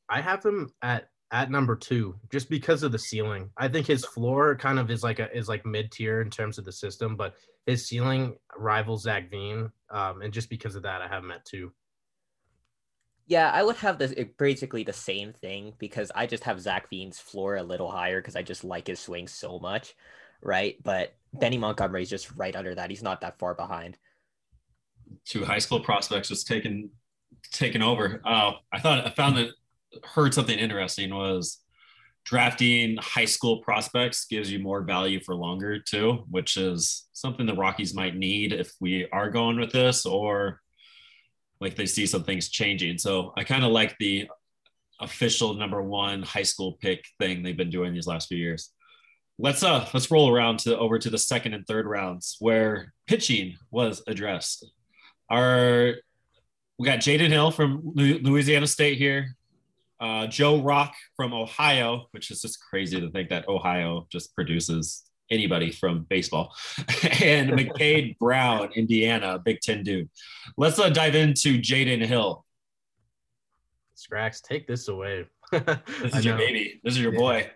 I 0.08 0.20
have 0.20 0.44
him 0.44 0.70
at 0.82 1.08
at 1.30 1.50
number 1.50 1.75
two 1.76 2.14
just 2.30 2.49
because 2.50 2.82
of 2.82 2.92
the 2.92 2.99
ceiling. 2.99 3.50
I 3.56 3.68
think 3.68 3.87
his 3.87 4.04
floor 4.04 4.56
kind 4.56 4.78
of 4.78 4.90
is 4.90 5.02
like 5.02 5.20
a 5.20 5.34
is 5.37 5.49
like 5.49 5.64
mid 5.64 5.92
tier 5.92 6.20
in 6.20 6.30
terms 6.30 6.58
of 6.58 6.64
the 6.64 6.73
system, 6.73 7.16
but 7.16 7.34
his 7.66 7.87
ceiling 7.87 8.37
rivals 8.56 9.02
Zach 9.02 9.30
Veen, 9.30 9.70
um, 9.90 10.23
and 10.23 10.32
just 10.32 10.50
because 10.50 10.76
of 10.76 10.82
that, 10.82 11.02
I 11.02 11.08
have 11.08 11.23
him 11.23 11.30
at 11.30 11.44
two. 11.44 11.73
Yeah, 13.26 13.50
I 13.50 13.62
would 13.62 13.76
have 13.76 13.99
this 13.99 14.12
eh, 14.16 14.25
basically 14.38 14.85
the 14.85 14.93
same 14.93 15.33
thing 15.33 15.73
because 15.78 16.12
I 16.14 16.26
just 16.26 16.45
have 16.45 16.61
Zach 16.61 16.90
Veen's 16.90 17.19
floor 17.19 17.57
a 17.57 17.62
little 17.62 17.90
higher 17.90 18.21
because 18.21 18.37
I 18.37 18.43
just 18.43 18.64
like 18.64 18.87
his 18.87 19.00
swing 19.00 19.28
so 19.28 19.59
much, 19.59 19.95
right? 20.43 20.76
But 20.83 21.14
hmm. 21.33 21.38
Benny 21.38 21.59
Montgomery 21.59 22.02
is 22.02 22.11
just 22.11 22.35
right 22.37 22.54
under 22.54 22.75
that. 22.75 22.90
He's 22.90 23.02
not 23.02 23.23
that 23.23 23.38
far 23.38 23.54
behind. 23.54 23.97
Two 25.25 25.45
high 25.45 25.59
school 25.59 25.81
prospects 25.81 26.28
just 26.28 26.47
taken 26.47 26.90
taken 27.52 27.83
over. 27.83 28.21
Oh, 28.26 28.52
I 28.73 28.81
thought 28.81 29.07
I 29.07 29.11
found 29.11 29.37
that 29.37 29.50
heard 30.02 30.35
something 30.35 30.59
interesting 30.59 31.14
was 31.14 31.61
drafting 32.25 32.97
high 33.00 33.26
school 33.26 33.59
prospects 33.59 34.25
gives 34.25 34.50
you 34.50 34.59
more 34.59 34.83
value 34.83 35.21
for 35.21 35.35
longer 35.35 35.78
too, 35.78 36.25
which 36.31 36.57
is 36.57 37.07
something 37.12 37.47
the 37.47 37.54
Rockies 37.54 37.95
might 37.95 38.16
need 38.16 38.52
if 38.52 38.73
we 38.81 39.07
are 39.12 39.31
going 39.31 39.61
with 39.61 39.73
this 39.73 40.07
or 40.07 40.61
like 41.61 41.76
they 41.76 41.87
see 41.87 42.06
some 42.06 42.25
things 42.25 42.49
changing. 42.49 42.99
So 42.99 43.32
I 43.37 43.44
kind 43.44 43.64
of 43.64 43.73
like 43.73 43.96
the 43.99 44.28
official 45.00 45.54
number 45.54 45.82
one 45.82 46.23
high 46.23 46.42
school 46.42 46.78
pick 46.80 47.04
thing 47.18 47.42
they've 47.42 47.56
been 47.56 47.70
doing 47.70 47.92
these 47.92 48.06
last 48.06 48.28
few 48.28 48.38
years. 48.38 48.73
Let's 49.38 49.62
uh 49.62 49.88
let's 49.92 50.11
roll 50.11 50.32
around 50.32 50.61
to 50.61 50.78
over 50.78 50.99
to 50.99 51.11
the 51.11 51.18
second 51.18 51.54
and 51.54 51.66
third 51.66 51.87
rounds 51.87 52.37
where 52.38 52.92
pitching 53.06 53.56
was 53.70 54.02
addressed. 54.06 54.66
Our 55.28 55.96
we 56.78 56.87
got 56.87 57.00
Jaden 57.00 57.28
Hill 57.28 57.50
from 57.50 57.92
Louisiana 57.94 58.66
State 58.66 58.99
here, 58.99 59.37
uh, 60.00 60.26
Joe 60.26 60.61
Rock 60.61 60.94
from 61.16 61.32
Ohio, 61.32 62.06
which 62.11 62.30
is 62.30 62.42
just 62.42 62.61
crazy 62.61 63.00
to 63.00 63.11
think 63.11 63.30
that 63.30 63.49
Ohio 63.49 64.06
just 64.11 64.34
produces 64.34 65.04
anybody 65.34 65.70
from 65.70 66.06
baseball, 66.08 66.54
and 67.20 67.50
McCade 67.50 68.18
Brown, 68.18 68.70
Indiana, 68.74 69.38
Big 69.38 69.60
Ten 69.60 69.82
dude. 69.82 70.08
Let's 70.56 70.78
uh, 70.78 70.88
dive 70.88 71.14
into 71.14 71.58
Jaden 71.58 72.04
Hill. 72.04 72.44
Skraxx, 73.96 74.42
take 74.42 74.66
this 74.66 74.88
away. 74.88 75.26
this 75.50 76.14
is 76.14 76.24
your 76.24 76.36
baby. 76.36 76.80
This 76.82 76.94
is 76.94 77.00
your 77.00 77.12
yeah. 77.12 77.18
boy. 77.18 77.50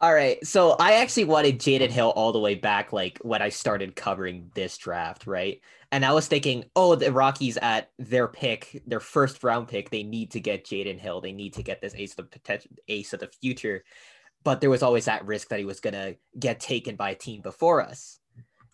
All 0.00 0.12
right. 0.12 0.44
So 0.44 0.72
I 0.72 0.94
actually 0.94 1.24
wanted 1.24 1.60
Jaden 1.60 1.90
Hill 1.90 2.12
all 2.16 2.32
the 2.32 2.40
way 2.40 2.56
back, 2.56 2.92
like 2.92 3.18
when 3.22 3.40
I 3.40 3.50
started 3.50 3.94
covering 3.94 4.50
this 4.52 4.76
draft, 4.76 5.28
right? 5.28 5.60
And 5.92 6.04
I 6.04 6.12
was 6.12 6.26
thinking, 6.26 6.64
oh, 6.74 6.96
the 6.96 7.12
Rockies 7.12 7.56
at 7.58 7.90
their 7.98 8.26
pick, 8.26 8.82
their 8.86 8.98
first 8.98 9.44
round 9.44 9.68
pick, 9.68 9.90
they 9.90 10.02
need 10.02 10.32
to 10.32 10.40
get 10.40 10.64
Jaden 10.64 10.98
Hill. 10.98 11.20
They 11.20 11.30
need 11.32 11.54
to 11.54 11.62
get 11.62 11.80
this 11.80 11.94
ace 11.94 12.12
of 12.12 12.16
the 12.16 12.24
potential 12.24 12.70
ace 12.88 13.12
of 13.12 13.20
the 13.20 13.28
future. 13.28 13.84
But 14.44 14.60
there 14.60 14.70
was 14.70 14.82
always 14.82 15.04
that 15.04 15.26
risk 15.26 15.48
that 15.48 15.58
he 15.58 15.64
was 15.64 15.80
gonna 15.80 16.14
get 16.38 16.60
taken 16.60 16.96
by 16.96 17.10
a 17.10 17.14
team 17.14 17.42
before 17.42 17.82
us. 17.82 18.18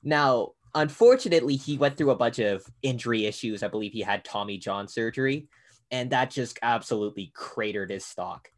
Now, 0.03 0.53
unfortunately, 0.75 1.57
he 1.57 1.77
went 1.77 1.97
through 1.97 2.11
a 2.11 2.17
bunch 2.17 2.39
of 2.39 2.65
injury 2.83 3.27
issues. 3.27 3.63
I 3.63 3.69
believe 3.69 3.93
he 3.93 4.01
had 4.01 4.25
Tommy 4.25 4.59
John 4.59 4.89
surgery, 4.89 5.49
and 5.91 6.11
that 6.11 6.31
just 6.31 6.59
absolutely 6.63 7.33
cratered 7.35 7.91
his 7.91 8.05
stock 8.05 8.49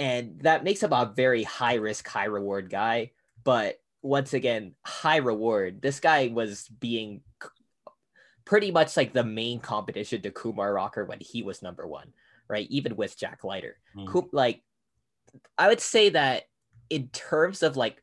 and 0.00 0.40
that 0.40 0.64
makes 0.64 0.82
him 0.82 0.94
a 0.94 1.12
very 1.14 1.42
high 1.42 1.74
risk, 1.74 2.08
high 2.08 2.24
reward 2.24 2.70
guy. 2.70 3.10
But 3.44 3.76
once 4.00 4.32
again, 4.32 4.74
high 4.82 5.18
reward. 5.18 5.82
This 5.82 6.00
guy 6.00 6.28
was 6.32 6.66
being 6.68 7.20
pretty 8.46 8.70
much 8.70 8.96
like 8.96 9.12
the 9.12 9.22
main 9.22 9.60
competition 9.60 10.22
to 10.22 10.30
Kumar 10.30 10.72
Rocker 10.72 11.04
when 11.04 11.18
he 11.20 11.42
was 11.42 11.62
number 11.62 11.86
one, 11.86 12.14
right? 12.48 12.66
Even 12.70 12.96
with 12.96 13.18
Jack 13.18 13.44
Leiter. 13.44 13.76
Mm. 13.94 14.28
Like, 14.32 14.62
I 15.58 15.68
would 15.68 15.80
say 15.80 16.10
that 16.10 16.44
in 16.88 17.08
terms 17.08 17.62
of 17.62 17.76
like 17.76 18.02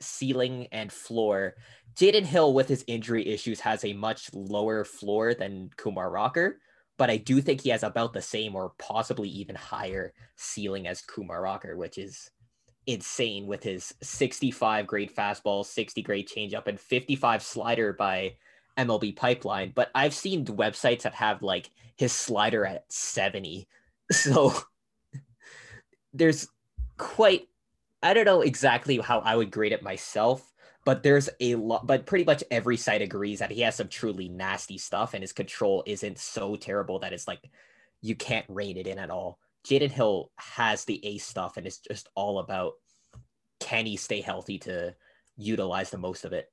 ceiling 0.00 0.68
and 0.72 0.92
floor, 0.92 1.54
Jaden 1.94 2.24
Hill 2.24 2.54
with 2.54 2.68
his 2.68 2.84
injury 2.86 3.26
issues 3.26 3.60
has 3.60 3.84
a 3.84 3.92
much 3.92 4.30
lower 4.32 4.84
floor 4.84 5.34
than 5.34 5.70
Kumar 5.76 6.10
Rocker 6.10 6.58
but 6.98 7.10
I 7.10 7.16
do 7.16 7.40
think 7.40 7.62
he 7.62 7.70
has 7.70 7.84
about 7.84 8.12
the 8.12 8.20
same 8.20 8.56
or 8.56 8.72
possibly 8.78 9.28
even 9.28 9.54
higher 9.54 10.12
ceiling 10.36 10.88
as 10.88 11.00
Kumar 11.00 11.40
Rocker, 11.40 11.76
which 11.76 11.96
is 11.96 12.30
insane 12.86 13.46
with 13.46 13.62
his 13.62 13.94
65 14.02 14.86
grade 14.86 15.14
fastball, 15.14 15.64
60 15.64 16.02
grade 16.02 16.28
changeup, 16.28 16.66
and 16.66 16.78
55 16.78 17.42
slider 17.42 17.92
by 17.92 18.34
MLB 18.76 19.14
Pipeline. 19.16 19.72
But 19.74 19.90
I've 19.94 20.14
seen 20.14 20.44
websites 20.44 21.02
that 21.02 21.14
have 21.14 21.40
like 21.40 21.70
his 21.96 22.12
slider 22.12 22.66
at 22.66 22.84
70. 22.92 23.66
So 24.10 24.54
there's 26.18 26.48
quite, 26.98 27.48
I 28.02 28.12
don't 28.12 28.24
know 28.24 28.42
exactly 28.42 28.98
how 28.98 29.20
I 29.20 29.36
would 29.36 29.50
grade 29.50 29.72
it 29.72 29.82
myself, 29.82 30.52
but 30.84 31.02
there's 31.02 31.28
a 31.40 31.54
lot 31.54 31.86
but 31.86 32.06
pretty 32.06 32.24
much 32.24 32.42
every 32.50 32.76
site 32.76 33.02
agrees 33.02 33.40
that 33.40 33.50
he 33.50 33.60
has 33.60 33.76
some 33.76 33.88
truly 33.88 34.28
nasty 34.28 34.78
stuff 34.78 35.12
and 35.14 35.22
his 35.22 35.32
control 35.32 35.82
isn't 35.86 36.18
so 36.18 36.56
terrible 36.56 36.98
that 37.00 37.12
it's 37.12 37.28
like 37.28 37.40
you 38.00 38.14
can't 38.14 38.46
rein 38.48 38.76
it 38.76 38.86
in 38.86 38.98
at 38.98 39.10
all. 39.10 39.38
Jaden 39.66 39.90
hill 39.90 40.30
has 40.36 40.84
the 40.84 41.04
ace 41.04 41.26
stuff 41.26 41.56
and 41.56 41.66
it's 41.66 41.78
just 41.78 42.08
all 42.14 42.38
about 42.38 42.74
can 43.60 43.86
he 43.86 43.96
stay 43.96 44.20
healthy 44.20 44.58
to 44.60 44.94
utilize 45.36 45.90
the 45.90 45.98
most 45.98 46.24
of 46.24 46.32
it. 46.32 46.50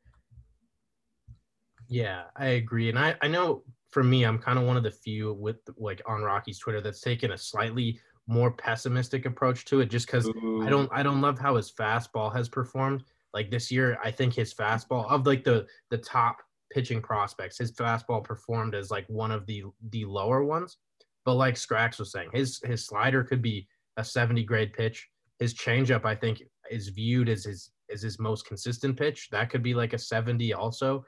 Yeah 1.87 2.23
i 2.35 2.47
agree. 2.47 2.89
And 2.89 2.99
i 2.99 3.15
i 3.21 3.27
know 3.27 3.63
for 3.89 4.03
me 4.03 4.25
i'm 4.25 4.39
kind 4.39 4.59
of 4.59 4.65
one 4.65 4.75
of 4.75 4.83
the 4.83 4.91
few 4.91 5.33
with 5.33 5.57
like 5.77 6.01
on 6.05 6.21
rocky's 6.21 6.59
twitter 6.59 6.81
that's 6.81 6.99
taken 6.99 7.31
a 7.31 7.37
slightly 7.37 7.99
more 8.27 8.51
pessimistic 8.51 9.25
approach 9.25 9.65
to 9.65 9.81
it 9.81 9.89
just 9.89 10.07
because 10.07 10.27
i 10.63 10.69
don't 10.69 10.89
i 10.91 11.03
don't 11.03 11.21
love 11.21 11.37
how 11.37 11.55
his 11.55 11.71
fastball 11.71 12.33
has 12.35 12.49
performed 12.49 13.03
like 13.35 13.51
this 13.51 13.69
year, 13.69 13.99
I 14.01 14.11
think 14.11 14.33
his 14.33 14.53
fastball 14.53 15.11
of 15.11 15.27
like 15.27 15.43
the 15.43 15.67
the 15.91 15.97
top 15.97 16.37
pitching 16.71 17.01
prospects, 17.01 17.57
his 17.57 17.73
fastball 17.73 18.23
performed 18.23 18.73
as 18.73 18.89
like 18.89 19.05
one 19.09 19.29
of 19.29 19.45
the 19.45 19.65
the 19.89 20.05
lower 20.05 20.43
ones. 20.43 20.77
But 21.25 21.33
like 21.33 21.55
Skraxx 21.55 21.99
was 21.99 22.13
saying, 22.13 22.29
his 22.31 22.61
his 22.63 22.85
slider 22.85 23.23
could 23.23 23.41
be 23.41 23.67
a 23.97 24.05
70 24.05 24.43
grade 24.45 24.71
pitch. 24.73 25.09
His 25.39 25.53
changeup, 25.53 26.05
I 26.05 26.15
think, 26.15 26.43
is 26.71 26.87
viewed 26.87 27.27
as 27.27 27.43
his 27.43 27.71
as 27.93 28.01
his 28.01 28.19
most 28.19 28.47
consistent 28.47 28.97
pitch. 28.97 29.27
That 29.31 29.49
could 29.49 29.61
be 29.61 29.73
like 29.73 29.91
a 29.91 29.99
70 29.99 30.53
also. 30.53 31.03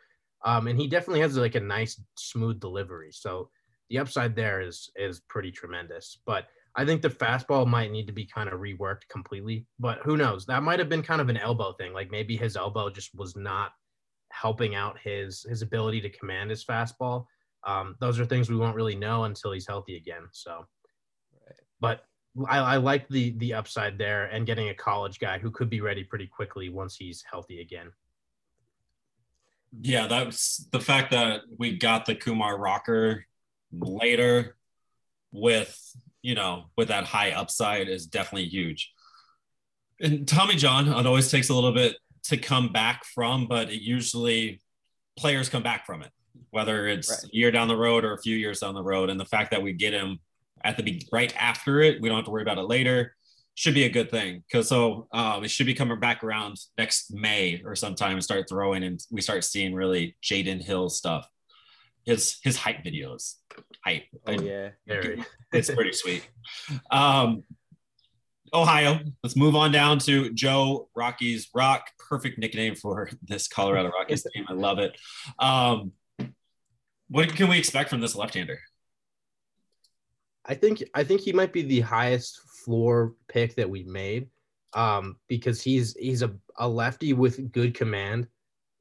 Um, 0.45 0.67
and 0.67 0.79
he 0.79 0.87
definitely 0.87 1.21
has 1.21 1.37
like 1.37 1.55
a 1.55 1.61
nice 1.61 1.99
smooth 2.17 2.59
delivery. 2.59 3.11
So 3.11 3.49
the 3.89 3.99
upside 3.99 4.35
there 4.35 4.59
is 4.59 4.91
is 4.97 5.21
pretty 5.29 5.51
tremendous. 5.51 6.19
But 6.25 6.47
I 6.77 6.85
think 6.85 7.01
the 7.01 7.09
fastball 7.09 7.65
might 7.65 7.91
need 7.91 8.05
to 8.05 8.13
be 8.13 8.25
kind 8.25 8.47
of 8.47 8.59
reworked 8.59 9.07
completely, 9.09 9.65
but 9.79 9.97
who 10.03 10.15
knows? 10.15 10.45
That 10.45 10.61
might 10.61 10.77
have 10.77 10.89
been 10.89 11.01
kind 11.01 11.19
of 11.19 11.27
an 11.27 11.37
elbow 11.37 11.73
thing. 11.73 11.91
Like 11.91 12.11
maybe 12.11 12.37
his 12.37 12.55
elbow 12.55 12.91
just 12.91 13.15
was 13.15 13.35
not 13.35 13.71
helping 14.31 14.75
out 14.75 14.99
his 14.99 15.43
his 15.49 15.63
ability 15.63 16.01
to 16.01 16.09
command 16.09 16.51
his 16.51 16.63
fastball. 16.63 17.25
Um, 17.65 17.95
those 17.99 18.19
are 18.19 18.25
things 18.25 18.49
we 18.49 18.57
won't 18.57 18.75
really 18.75 18.95
know 18.95 19.23
until 19.23 19.51
he's 19.51 19.65
healthy 19.65 19.97
again. 19.97 20.29
So, 20.31 20.67
but 21.79 22.03
I, 22.47 22.59
I 22.59 22.77
like 22.77 23.09
the 23.09 23.31
the 23.37 23.55
upside 23.55 23.97
there 23.97 24.25
and 24.25 24.45
getting 24.45 24.69
a 24.69 24.75
college 24.75 25.19
guy 25.19 25.39
who 25.39 25.49
could 25.49 25.71
be 25.71 25.81
ready 25.81 26.03
pretty 26.03 26.27
quickly 26.27 26.69
once 26.69 26.95
he's 26.95 27.23
healthy 27.29 27.59
again. 27.59 27.91
Yeah, 29.81 30.05
that's 30.05 30.67
the 30.71 30.79
fact 30.79 31.09
that 31.11 31.41
we 31.57 31.75
got 31.75 32.05
the 32.05 32.15
Kumar 32.15 32.57
Rocker 32.57 33.25
later 33.71 34.55
with 35.31 35.95
you 36.27 36.35
know, 36.35 36.65
with 36.75 36.89
that 36.89 37.05
high 37.05 37.31
upside 37.31 37.87
is 37.87 38.05
definitely 38.05 38.49
huge. 38.49 38.91
And 40.01 40.27
Tommy 40.27 40.57
John, 40.57 40.89
it 40.89 41.05
always 41.05 41.31
takes 41.31 41.47
a 41.47 41.53
little 41.53 41.71
bit 41.71 41.95
to 42.23 42.35
come 42.35 42.67
back 42.73 43.05
from, 43.05 43.47
but 43.47 43.69
it 43.69 43.81
usually 43.81 44.59
players 45.17 45.47
come 45.47 45.63
back 45.63 45.85
from 45.85 46.01
it, 46.01 46.11
whether 46.49 46.85
it's 46.85 47.09
right. 47.09 47.23
a 47.23 47.29
year 47.31 47.49
down 47.49 47.69
the 47.69 47.77
road 47.77 48.03
or 48.03 48.11
a 48.11 48.17
few 48.17 48.35
years 48.35 48.59
down 48.59 48.73
the 48.73 48.83
road. 48.83 49.09
And 49.09 49.17
the 49.17 49.23
fact 49.25 49.51
that 49.51 49.63
we 49.63 49.71
get 49.71 49.93
him 49.93 50.19
at 50.65 50.75
the 50.75 51.01
right 51.13 51.33
after 51.39 51.79
it, 51.79 52.01
we 52.01 52.09
don't 52.09 52.17
have 52.17 52.25
to 52.25 52.31
worry 52.31 52.41
about 52.41 52.57
it 52.57 52.63
later, 52.63 53.15
should 53.55 53.73
be 53.73 53.85
a 53.85 53.89
good 53.89 54.11
thing. 54.11 54.43
Because 54.51 54.67
so 54.67 55.07
um, 55.13 55.45
it 55.45 55.47
should 55.49 55.65
be 55.65 55.73
coming 55.73 55.97
back 55.97 56.25
around 56.25 56.57
next 56.77 57.13
May 57.13 57.61
or 57.63 57.73
sometime 57.73 58.15
and 58.15 58.23
start 58.23 58.49
throwing, 58.49 58.83
and 58.83 58.99
we 59.09 59.21
start 59.21 59.45
seeing 59.45 59.73
really 59.73 60.17
Jaden 60.21 60.61
Hill 60.61 60.89
stuff 60.89 61.25
his 62.07 62.39
his 62.43 62.57
hype 62.57 62.83
videos. 62.83 63.35
Hype. 63.85 64.05
Oh 64.25 64.31
yeah, 64.31 64.69
it's 65.53 65.69
pretty 65.69 65.93
sweet. 65.93 66.27
Um, 66.89 67.43
Ohio. 68.53 68.99
Let's 69.23 69.35
move 69.35 69.55
on 69.55 69.71
down 69.71 69.99
to 69.99 70.31
Joe 70.33 70.89
Rockies 70.95 71.49
Rock. 71.53 71.89
Perfect 72.09 72.39
nickname 72.39 72.75
for 72.75 73.09
this 73.21 73.47
Colorado 73.47 73.91
Rockies 73.91 74.25
team. 74.33 74.45
I 74.47 74.53
love 74.53 74.79
it. 74.79 74.97
Um, 75.37 75.91
what 77.09 77.35
can 77.35 77.49
we 77.49 77.59
expect 77.59 77.89
from 77.89 77.99
this 77.99 78.15
left-hander? 78.15 78.59
I 80.45 80.55
think 80.55 80.83
I 80.93 81.03
think 81.03 81.21
he 81.21 81.33
might 81.33 81.51
be 81.51 81.61
the 81.61 81.81
highest 81.81 82.39
floor 82.63 83.15
pick 83.27 83.55
that 83.55 83.69
we 83.69 83.83
made 83.83 84.29
um, 84.73 85.17
because 85.27 85.61
he's 85.61 85.93
he's 85.99 86.21
a, 86.21 86.33
a 86.57 86.67
lefty 86.67 87.11
with 87.11 87.51
good 87.51 87.73
command. 87.73 88.27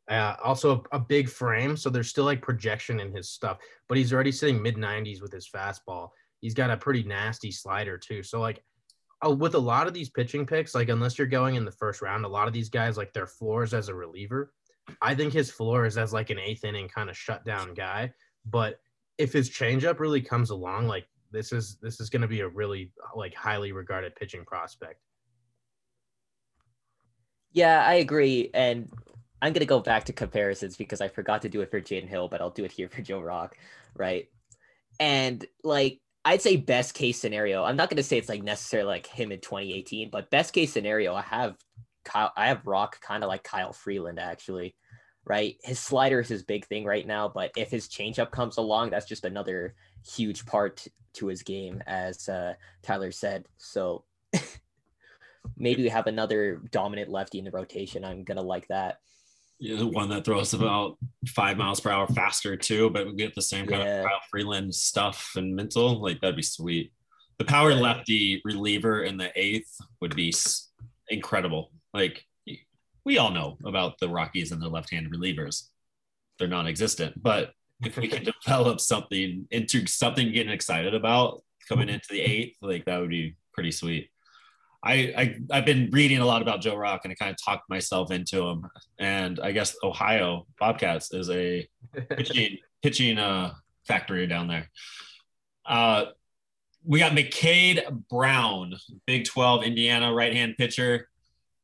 Uh, 0.08 0.36
also 0.44 0.84
a, 0.92 0.96
a, 0.96 1.00
big 1.00 1.28
frame, 1.28 1.76
so 1.76 1.90
there's 1.90 2.08
still 2.08 2.25
like 2.25 2.40
projection 2.40 3.00
in 3.00 3.12
his 3.12 3.28
stuff, 3.28 3.58
but 3.88 3.98
he's 3.98 4.12
already 4.12 4.30
sitting 4.30 4.62
mid 4.62 4.76
90s 4.76 5.20
with 5.20 5.32
his 5.32 5.48
fastball. 5.48 6.10
He's 6.40 6.54
got 6.54 6.70
a 6.70 6.76
pretty 6.76 7.02
nasty 7.02 7.50
slider 7.50 7.98
too. 7.98 8.22
So 8.22 8.40
like 8.40 8.62
uh, 9.26 9.30
with 9.30 9.54
a 9.54 9.58
lot 9.58 9.86
of 9.86 9.94
these 9.94 10.10
pitching 10.10 10.46
picks, 10.46 10.75
like 10.75 10.90
unless 10.90 11.18
you're 11.18 11.26
going 11.26 11.56
in 11.56 11.64
the 11.64 11.72
first 11.72 12.02
round, 12.02 12.25
a 12.25 12.28
lot 12.28 12.46
of 12.46 12.54
these 12.54 12.68
guys 12.68 12.96
like 12.96 13.12
their 13.12 13.26
floors 13.26 13.75
as 13.75 13.88
a 13.88 13.94
reliever. 13.94 14.52
I 15.02 15.14
think 15.14 15.32
his 15.32 15.50
floor 15.50 15.86
is 15.86 15.98
as 15.98 16.12
like 16.12 16.30
an 16.30 16.38
eighth 16.38 16.64
inning 16.64 16.88
kind 16.88 17.10
of 17.10 17.16
shutdown 17.16 17.75
guy. 17.75 18.12
But 18.44 18.78
if 19.18 19.32
his 19.32 19.50
changeup 19.50 19.98
really 19.98 20.20
comes 20.20 20.50
along, 20.50 20.86
like 20.86 21.06
this 21.32 21.52
is 21.52 21.78
this 21.82 22.00
is 22.00 22.10
going 22.10 22.22
to 22.22 22.28
be 22.28 22.40
a 22.40 22.48
really 22.48 22.92
like 23.14 23.34
highly 23.34 23.72
regarded 23.72 24.14
pitching 24.14 24.44
prospect. 24.44 25.00
Yeah, 27.52 27.84
I 27.84 27.94
agree. 27.94 28.50
And 28.52 28.90
I'm 29.46 29.52
gonna 29.52 29.64
go 29.64 29.78
back 29.78 30.04
to 30.06 30.12
comparisons 30.12 30.76
because 30.76 31.00
I 31.00 31.06
forgot 31.06 31.42
to 31.42 31.48
do 31.48 31.60
it 31.60 31.70
for 31.70 31.80
Jaden 31.80 32.08
Hill, 32.08 32.26
but 32.26 32.40
I'll 32.40 32.50
do 32.50 32.64
it 32.64 32.72
here 32.72 32.88
for 32.88 33.00
Joe 33.00 33.20
Rock, 33.20 33.56
right? 33.94 34.28
And 34.98 35.46
like 35.62 36.00
I'd 36.24 36.42
say 36.42 36.56
best 36.56 36.94
case 36.94 37.20
scenario. 37.20 37.62
I'm 37.62 37.76
not 37.76 37.88
gonna 37.88 38.02
say 38.02 38.18
it's 38.18 38.28
like 38.28 38.42
necessarily 38.42 38.88
like 38.88 39.06
him 39.06 39.30
in 39.30 39.40
2018, 39.40 40.10
but 40.10 40.30
best 40.30 40.52
case 40.52 40.72
scenario, 40.72 41.14
I 41.14 41.22
have 41.22 41.56
Kyle, 42.04 42.32
I 42.36 42.48
have 42.48 42.66
Rock 42.66 43.00
kind 43.00 43.22
of 43.22 43.28
like 43.28 43.44
Kyle 43.44 43.72
Freeland 43.72 44.18
actually, 44.18 44.74
right? 45.24 45.56
His 45.62 45.78
slider 45.78 46.18
is 46.18 46.28
his 46.28 46.42
big 46.42 46.66
thing 46.66 46.84
right 46.84 47.06
now, 47.06 47.28
but 47.28 47.52
if 47.56 47.70
his 47.70 47.88
changeup 47.88 48.32
comes 48.32 48.56
along, 48.56 48.90
that's 48.90 49.06
just 49.06 49.24
another 49.24 49.76
huge 50.04 50.44
part 50.44 50.88
to 51.14 51.28
his 51.28 51.44
game, 51.44 51.84
as 51.86 52.28
uh, 52.28 52.54
Tyler 52.82 53.12
said. 53.12 53.46
So 53.58 54.02
maybe 55.56 55.84
we 55.84 55.88
have 55.88 56.08
another 56.08 56.60
dominant 56.72 57.10
lefty 57.10 57.38
in 57.38 57.44
the 57.44 57.52
rotation. 57.52 58.04
I'm 58.04 58.24
gonna 58.24 58.42
like 58.42 58.66
that 58.66 58.98
one 59.60 60.08
that 60.10 60.25
throws 60.25 60.52
hmm. 60.52 60.62
about 60.62 60.98
five 61.28 61.56
miles 61.56 61.80
per 61.80 61.90
hour 61.90 62.06
faster 62.08 62.56
too, 62.56 62.90
but 62.90 63.06
we 63.06 63.14
get 63.14 63.34
the 63.34 63.42
same 63.42 63.66
kind 63.66 63.82
yeah. 63.82 64.00
of 64.00 64.06
Kyle 64.06 64.20
Freeland 64.30 64.75
stuff 64.75 65.32
and 65.36 65.54
mental. 65.54 66.00
Like 66.00 66.20
that'd 66.20 66.36
be 66.36 66.42
sweet. 66.42 66.92
The 67.38 67.44
power 67.44 67.75
lefty 67.75 68.40
reliever 68.44 69.02
in 69.02 69.18
the 69.18 69.30
eighth 69.34 69.76
would 70.00 70.16
be 70.16 70.34
incredible. 71.08 71.70
Like 71.92 72.25
we 73.04 73.18
all 73.18 73.30
know 73.30 73.58
about 73.64 73.98
the 73.98 74.08
Rockies 74.08 74.52
and 74.52 74.60
the 74.60 74.68
left-handed 74.68 75.12
relievers; 75.12 75.68
they're 76.38 76.48
non-existent. 76.48 77.22
But 77.22 77.52
if 77.84 77.96
we 77.96 78.08
can 78.08 78.25
develop 78.44 78.80
something 78.80 79.46
into 79.50 79.86
something 79.86 80.32
getting 80.32 80.52
excited 80.52 80.94
about 80.94 81.42
coming 81.68 81.88
hmm. 81.88 81.94
into 81.94 82.08
the 82.10 82.20
eighth, 82.20 82.56
like 82.62 82.84
that 82.86 83.00
would 83.00 83.10
be 83.10 83.36
pretty 83.52 83.72
sweet. 83.72 84.10
I, 84.83 85.37
I 85.50 85.56
have 85.56 85.64
been 85.64 85.90
reading 85.90 86.18
a 86.18 86.26
lot 86.26 86.42
about 86.42 86.61
Joe 86.61 86.76
Rock 86.76 87.02
and 87.04 87.12
I 87.12 87.14
kind 87.14 87.30
of 87.30 87.37
talked 87.42 87.68
myself 87.68 88.11
into 88.11 88.47
him. 88.47 88.66
And 88.99 89.40
I 89.40 89.52
guess 89.52 89.76
Ohio 89.83 90.47
Bobcats 90.59 91.12
is 91.12 91.30
a 91.30 91.68
pitching 92.11 92.59
pitching 92.83 93.18
uh, 93.18 93.54
factory 93.87 94.26
down 94.26 94.49
there. 94.49 94.71
Uh, 95.64 96.06
we 96.85 97.00
got 97.00 97.12
McCade 97.12 98.04
Brown, 98.09 98.75
Big 99.06 99.25
12 99.25 99.64
Indiana 99.64 100.12
right 100.12 100.33
hand 100.33 100.54
pitcher. 100.56 101.09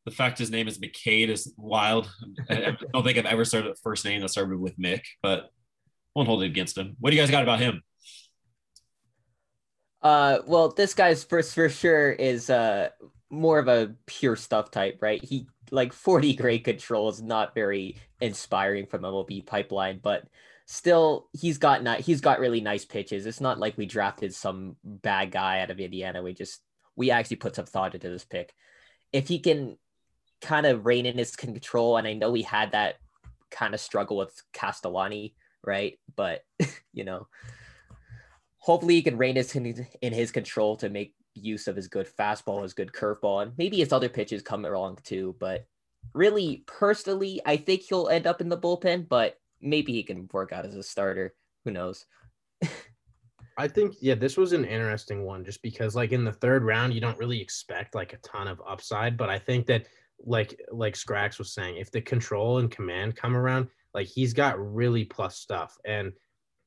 The 0.05 0.11
fact 0.11 0.39
his 0.39 0.51
name 0.51 0.67
is 0.67 0.79
McCade 0.79 1.29
is 1.29 1.53
wild. 1.57 2.13
I 2.51 2.77
don't 2.93 3.05
think 3.05 3.19
I've 3.19 3.27
ever 3.27 3.45
started 3.45 3.71
a 3.71 3.75
first 3.77 4.05
name 4.05 4.21
that 4.23 4.31
started 4.31 4.59
with 4.59 4.77
Mick, 4.79 5.03
but 5.23 5.51
won't 6.17 6.29
hold 6.29 6.43
it 6.43 6.47
against 6.47 6.77
him. 6.77 6.97
What 6.99 7.11
do 7.11 7.17
you 7.17 7.23
guys 7.23 7.31
got 7.31 7.45
about 7.45 7.61
him? 7.61 7.83
Uh, 10.03 10.39
well, 10.47 10.69
this 10.69 10.95
guy's 10.95 11.23
first 11.23 11.55
for 11.55 11.69
sure 11.69 12.11
is 12.11 12.51
uh 12.51 12.89
more 13.31 13.59
of 13.59 13.69
a 13.69 13.95
pure 14.07 14.37
stuff 14.37 14.71
type, 14.71 14.99
right? 15.01 15.23
He 15.25 15.47
like 15.71 15.93
40 15.93 16.35
grade 16.35 16.65
control 16.65 17.09
is 17.09 17.23
not 17.23 17.55
very 17.55 17.97
inspiring 18.21 18.87
from 18.87 19.03
MLB 19.03 19.47
pipeline, 19.47 20.01
but 20.03 20.29
still 20.67 21.29
he's 21.33 21.59
got 21.59 21.83
not 21.83 22.01
he's 22.01 22.21
got 22.21 22.41
really 22.41 22.61
nice 22.61 22.85
pitches. 22.85 23.27
It's 23.27 23.41
not 23.41 23.59
like 23.59 23.77
we 23.79 23.87
drafted 23.87 24.35
some 24.35 24.77
bad 24.85 25.31
guy 25.31 25.61
out 25.61 25.71
of 25.71 25.81
Indiana. 25.81 26.23
We 26.23 26.35
just 26.35 26.61
we 26.95 27.11
actually 27.11 27.37
put 27.37 27.57
some 27.57 27.67
thought 27.67 27.95
into 27.95 28.11
this 28.11 28.25
pick. 28.25 28.55
If 29.13 29.29
he 29.29 29.39
can 29.39 29.79
kind 30.43 30.67
of 30.67 30.85
rein 30.85 31.07
in 31.07 31.17
his 31.17 31.37
control, 31.37 31.97
and 31.97 32.07
I 32.07 32.13
know 32.13 32.35
he 32.35 32.43
had 32.43 32.73
that 32.73 32.97
kind 33.51 33.75
of 33.75 33.81
struggle 33.81 34.17
with 34.17 34.43
Castellani, 34.53 35.35
right? 35.65 35.99
But 36.15 36.43
you 36.93 37.05
know, 37.05 37.29
hopefully 38.63 38.95
he 38.95 39.03
can 39.03 39.19
rein 39.19 39.37
his 39.37 39.55
in 39.55 40.13
his 40.13 40.31
control 40.31 40.77
to 40.77 40.89
make 40.89 41.15
use 41.35 41.67
of 41.67 41.77
his 41.77 41.89
good 41.89 42.09
fastball, 42.19 42.63
his 42.63 42.75
good 42.75 42.93
curveball, 42.93 43.43
and 43.43 43.53
maybe 43.59 43.79
his 43.79 43.93
other 43.93 44.09
pitches 44.09 44.41
come 44.41 44.65
along 44.65 44.99
too. 45.03 45.35
But 45.41 45.67
really, 46.15 46.63
personally, 46.67 47.41
I 47.45 47.57
think 47.57 47.83
he'll 47.83 48.09
end 48.09 48.27
up 48.27 48.41
in 48.41 48.49
the 48.49 48.59
bullpen, 48.59 49.09
but 49.09 49.37
maybe 49.61 49.93
he 49.93 50.05
can 50.05 50.29
work 50.33 50.53
out 50.53 50.65
as 50.65 50.77
a 50.77 50.83
starter. 50.83 51.35
Who 51.65 51.73
knows? 51.73 52.07
I 53.59 53.69
think 53.69 53.97
yeah, 54.01 54.15
this 54.15 54.37
was 54.37 54.53
an 54.53 54.65
interesting 54.65 55.25
one 55.25 55.45
just 55.45 55.61
because 55.63 55.97
like 55.97 56.13
in 56.13 56.25
the 56.25 56.33
third 56.33 56.63
round, 56.63 56.95
you 56.95 57.01
don't 57.01 57.19
really 57.19 57.41
expect 57.41 57.95
like 57.97 58.13
a 58.13 58.19
ton 58.19 58.47
of 58.47 58.63
upside, 58.67 59.17
but 59.17 59.29
I 59.29 59.39
think 59.39 59.67
that 59.67 59.87
like 60.25 60.59
like 60.71 60.95
Skraxx 60.95 61.39
was 61.39 61.53
saying, 61.53 61.77
if 61.79 61.91
the 61.91 62.01
control 62.01 62.59
and 62.59 62.71
command 62.71 63.17
come 63.17 63.37
around, 63.37 63.69
like 63.93 64.07
he's 64.07 64.33
got 64.33 64.59
really 64.59 65.05
plus 65.05 65.37
stuff. 65.37 65.77
And 65.85 66.13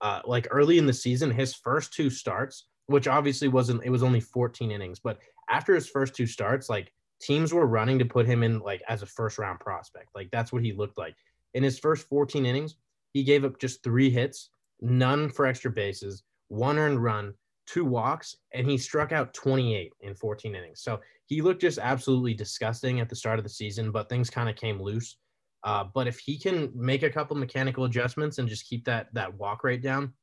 uh, 0.05 0.21
like 0.25 0.47
early 0.51 0.77
in 0.77 0.85
the 0.85 0.93
season, 0.93 1.31
his 1.31 1.55
first 1.55 1.91
two 1.91 2.12
starts, 2.12 2.67
which 2.85 3.07
obviously 3.07 3.47
wasn't, 3.47 3.83
it 3.83 3.89
was 3.89 4.03
only 4.03 4.19
14 4.19 4.69
innings, 4.69 5.00
but 5.00 5.17
after 5.50 5.74
his 5.74 5.89
first 5.89 6.15
two 6.15 6.27
starts, 6.27 6.69
like 6.69 6.91
teams 7.19 7.51
were 7.51 7.65
running 7.65 7.97
to 7.97 8.05
put 8.05 8.27
him 8.27 8.43
in 8.43 8.59
like 8.59 8.83
as 8.88 9.01
a 9.01 9.07
first 9.07 9.39
round 9.39 9.59
prospect. 9.59 10.09
Like 10.13 10.29
that's 10.29 10.53
what 10.53 10.62
he 10.62 10.74
looked 10.74 11.00
like. 11.00 11.15
In 11.55 11.63
his 11.63 11.79
first 11.79 12.07
14 12.07 12.45
innings, 12.45 12.75
he 13.13 13.24
gave 13.24 13.43
up 13.43 13.59
just 13.59 13.83
three 13.83 14.12
hits, 14.12 14.51
none 14.79 15.27
for 15.27 15.47
extra 15.47 15.71
bases, 15.71 16.21
one 16.50 16.77
earned 16.77 17.01
run, 17.01 17.33
two 17.65 17.83
walks, 17.83 18.35
and 18.53 18.69
he 18.69 18.77
struck 18.77 19.12
out 19.12 19.33
28 19.33 19.91
in 20.01 20.13
14 20.13 20.53
innings. 20.53 20.81
So 20.83 21.00
he 21.25 21.41
looked 21.41 21.62
just 21.62 21.79
absolutely 21.79 22.35
disgusting 22.35 23.00
at 23.00 23.09
the 23.09 23.15
start 23.15 23.39
of 23.39 23.43
the 23.43 23.50
season, 23.50 23.89
but 23.91 24.07
things 24.07 24.29
kind 24.29 24.50
of 24.50 24.55
came 24.55 24.79
loose. 24.79 25.17
Uh, 25.65 25.84
but 25.84 26.07
if 26.07 26.19
he 26.19 26.38
can 26.38 26.72
make 26.75 27.01
a 27.01 27.10
couple 27.10 27.36
mechanical 27.36 27.86
adjustments 27.86 28.38
and 28.38 28.48
just 28.48 28.69
keep 28.69 28.86
that 28.86 29.12
that 29.13 29.34
walk 29.34 29.63
rate 29.63 29.81
down, 29.81 30.13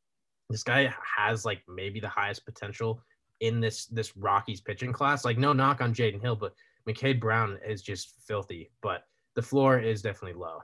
this 0.48 0.62
guy 0.62 0.94
has 1.16 1.44
like 1.44 1.62
maybe 1.68 1.98
the 1.98 2.08
highest 2.08 2.46
potential 2.46 3.02
in 3.40 3.60
this 3.60 3.86
this 3.86 4.16
Rockies 4.16 4.60
pitching 4.60 4.92
class. 4.92 5.24
Like 5.24 5.38
no 5.38 5.52
knock 5.52 5.80
on 5.80 5.92
Jaden 5.92 6.22
Hill, 6.22 6.36
but 6.36 6.54
McCade 6.88 7.20
Brown 7.20 7.58
is 7.66 7.82
just 7.82 8.14
filthy. 8.26 8.70
But 8.82 9.02
the 9.34 9.42
floor 9.42 9.80
is 9.80 10.00
definitely 10.00 10.38
low. 10.38 10.60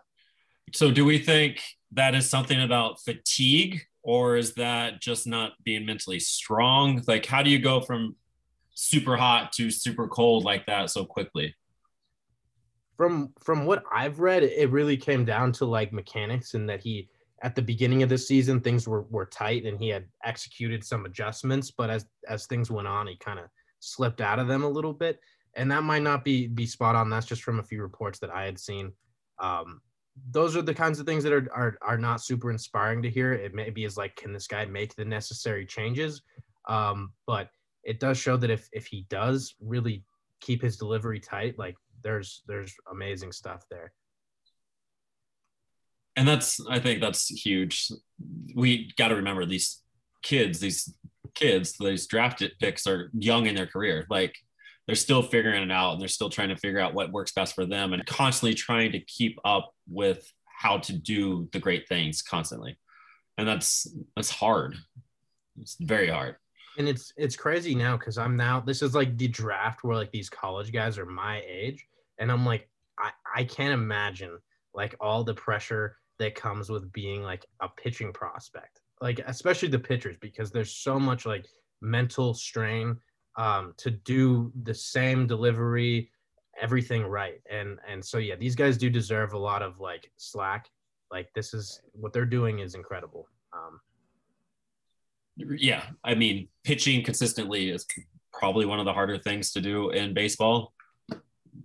So 0.73 0.93
do 0.93 1.05
we 1.05 1.19
think 1.19 1.61
that 1.93 2.15
is 2.15 2.31
something 2.31 2.63
about 2.63 3.01
fatigue, 3.01 3.81
or 4.03 4.37
is 4.37 4.55
that 4.55 5.01
just 5.01 5.27
not 5.27 5.53
being 5.65 5.87
mentally 5.87 6.21
strong? 6.21 7.03
Like, 7.09 7.27
how 7.27 7.43
do 7.43 7.51
you 7.51 7.59
go 7.59 7.81
from 7.81 8.15
super 8.75 9.17
hot 9.17 9.53
to 9.55 9.73
super 9.73 10.07
cold 10.07 10.45
like 10.45 10.67
that 10.67 10.91
so 10.91 11.05
quickly? 11.05 11.55
From 12.99 13.33
from 13.41 13.65
what 13.65 13.85
I've 13.91 14.19
read, 14.19 14.43
it 14.43 14.71
really 14.71 14.97
came 14.97 15.25
down 15.25 15.53
to 15.53 15.65
like 15.65 15.93
mechanics 15.93 16.55
and 16.55 16.69
that 16.69 16.83
he 16.83 17.09
at 17.45 17.55
the 17.55 17.63
beginning 17.63 18.03
of 18.03 18.09
the 18.09 18.19
season 18.19 18.61
things 18.61 18.89
were 18.89 19.03
were 19.03 19.25
tight 19.25 19.65
and 19.65 19.79
he 19.79 19.89
had 19.89 20.05
executed 20.25 20.85
some 20.85 21.07
adjustments, 21.07 21.71
but 21.71 21.89
as 21.89 22.07
as 22.29 22.47
things 22.47 22.73
went 22.73 22.89
on, 22.89 23.07
he 23.07 23.17
kind 23.17 23.39
of 23.39 23.47
slipped 23.79 24.21
out 24.21 24.41
of 24.41 24.49
them 24.49 24.65
a 24.65 24.69
little 24.69 24.93
bit. 24.93 25.21
And 25.55 25.71
that 25.71 25.85
might 25.85 26.03
not 26.03 26.25
be 26.25 26.49
be 26.49 26.67
spot 26.67 26.97
on. 26.97 27.09
That's 27.09 27.25
just 27.25 27.45
from 27.45 27.61
a 27.61 27.63
few 27.63 27.81
reports 27.81 28.19
that 28.19 28.31
I 28.31 28.45
had 28.45 28.59
seen. 28.59 28.93
Um, 29.39 29.81
those 30.33 30.57
are 30.57 30.63
the 30.63 30.75
kinds 30.75 30.99
of 30.99 31.07
things 31.07 31.23
that 31.23 31.33
are, 31.33 31.49
are 31.55 31.79
are 31.81 31.99
not 31.99 32.21
super 32.21 32.51
inspiring 32.51 33.01
to 33.03 33.11
hear. 33.11 33.33
It 33.33 33.55
maybe 33.55 33.85
is 33.85 33.97
like, 33.97 34.17
can 34.17 34.33
this 34.33 34.49
guy 34.49 34.65
make 34.65 34.97
the 34.97 35.05
necessary 35.05 35.65
changes? 35.65 36.21
Um, 36.69 37.13
but 37.29 37.51
it 37.85 38.01
does 38.01 38.19
show 38.19 38.37
that 38.39 38.51
if 38.51 38.69
if 38.73 38.87
he 38.87 39.07
does 39.09 39.55
really 39.61 40.03
keep 40.41 40.63
his 40.63 40.77
delivery 40.77 41.21
tight, 41.21 41.57
like 41.59 41.77
there's 42.03 42.43
there's 42.47 42.75
amazing 42.91 43.33
stuff 43.33 43.65
there. 43.71 43.93
And 46.17 46.27
that's 46.27 46.61
i 46.69 46.79
think 46.79 47.01
that's 47.01 47.29
huge. 47.29 47.91
We 48.55 48.93
got 48.97 49.09
to 49.09 49.17
remember 49.17 49.45
these 49.47 49.83
kids 50.23 50.59
these 50.59 50.93
kids 51.35 51.75
these 51.79 52.07
drafted 52.09 52.53
picks 52.61 52.87
are 52.87 53.11
young 53.15 53.47
in 53.47 53.55
their 53.55 53.67
career. 53.67 54.07
Like 54.11 54.35
they're 54.87 54.97
still 54.97 55.23
figuring 55.23 55.63
it 55.63 55.71
out 55.71 55.93
and 55.93 56.01
they're 56.01 56.09
still 56.09 56.31
trying 56.31 56.49
to 56.49 56.57
figure 56.57 56.81
out 56.81 56.95
what 56.95 57.13
works 57.13 57.33
best 57.33 57.55
for 57.55 57.67
them 57.67 57.93
and 57.93 58.05
constantly 58.07 58.55
trying 58.55 58.93
to 58.93 59.01
keep 59.01 59.39
up 59.45 59.73
with 59.89 60.33
how 60.47 60.79
to 60.79 60.93
do 60.93 61.49
the 61.53 61.61
great 61.61 61.87
things 61.89 62.23
constantly. 62.23 62.79
And 63.37 63.47
that's 63.47 63.87
that's 64.17 64.31
hard. 64.31 64.77
It's 65.61 65.77
very 65.81 66.09
hard 66.09 66.37
and 66.79 66.89
it's 66.89 67.13
it's 67.17 67.37
crazy 67.37 67.75
now 67.75 67.97
because 67.97 68.17
I'm 68.17 68.37
now 68.37 68.61
this 68.61 68.83
is 68.83 68.95
like 68.95 69.19
the 69.19 69.29
draft 69.29 69.83
where 69.83 69.97
like 69.97 70.13
these 70.13 70.31
college 70.31 70.73
guys 70.73 70.97
are 70.97 71.05
my 71.05 71.43
age, 71.47 71.87
and 72.19 72.31
I'm 72.31 72.47
like 72.47 72.69
I 72.99 73.11
I 73.35 73.45
can't 73.45 73.75
imagine 73.75 74.39
like 74.75 74.95
all 75.01 75.25
the 75.25 75.35
pressure 75.35 75.97
that 76.19 76.37
comes 76.37 76.71
with 76.71 76.91
being 76.93 77.23
like 77.23 77.45
a 77.61 77.69
pitching 77.69 78.13
prospect, 78.13 78.81
like 79.01 79.21
especially 79.27 79.69
the 79.69 79.79
pitchers 79.79 80.17
because 80.21 80.51
there's 80.51 80.73
so 80.73 80.99
much 80.99 81.27
like 81.27 81.47
mental 81.81 82.33
strain 82.33 82.97
um, 83.37 83.75
to 83.77 83.91
do 83.91 84.53
the 84.63 84.75
same 84.75 85.27
delivery, 85.27 86.11
everything 86.61 87.05
right, 87.05 87.41
and 87.51 87.81
and 87.89 88.05
so 88.05 88.19
yeah, 88.19 88.37
these 88.37 88.55
guys 88.55 88.79
do 88.79 88.89
deserve 88.89 89.33
a 89.33 89.39
lot 89.39 89.63
of 89.63 89.81
like 89.81 90.11
slack. 90.17 90.71
Like 91.11 91.29
this 91.35 91.55
is 91.55 91.81
what 91.93 92.13
they're 92.13 92.25
doing 92.25 92.61
is 92.61 92.77
incredible. 92.77 93.27
Um, 93.53 93.81
yeah, 95.57 95.85
I 96.05 96.15
mean, 96.15 96.49
pitching 96.65 97.05
consistently 97.05 97.71
is 97.71 97.87
probably 98.33 98.67
one 98.67 98.79
of 98.79 98.85
the 98.85 98.93
harder 98.93 99.19
things 99.19 99.53
to 99.53 99.61
do 99.61 99.91
in 99.91 100.15
baseball. 100.15 100.73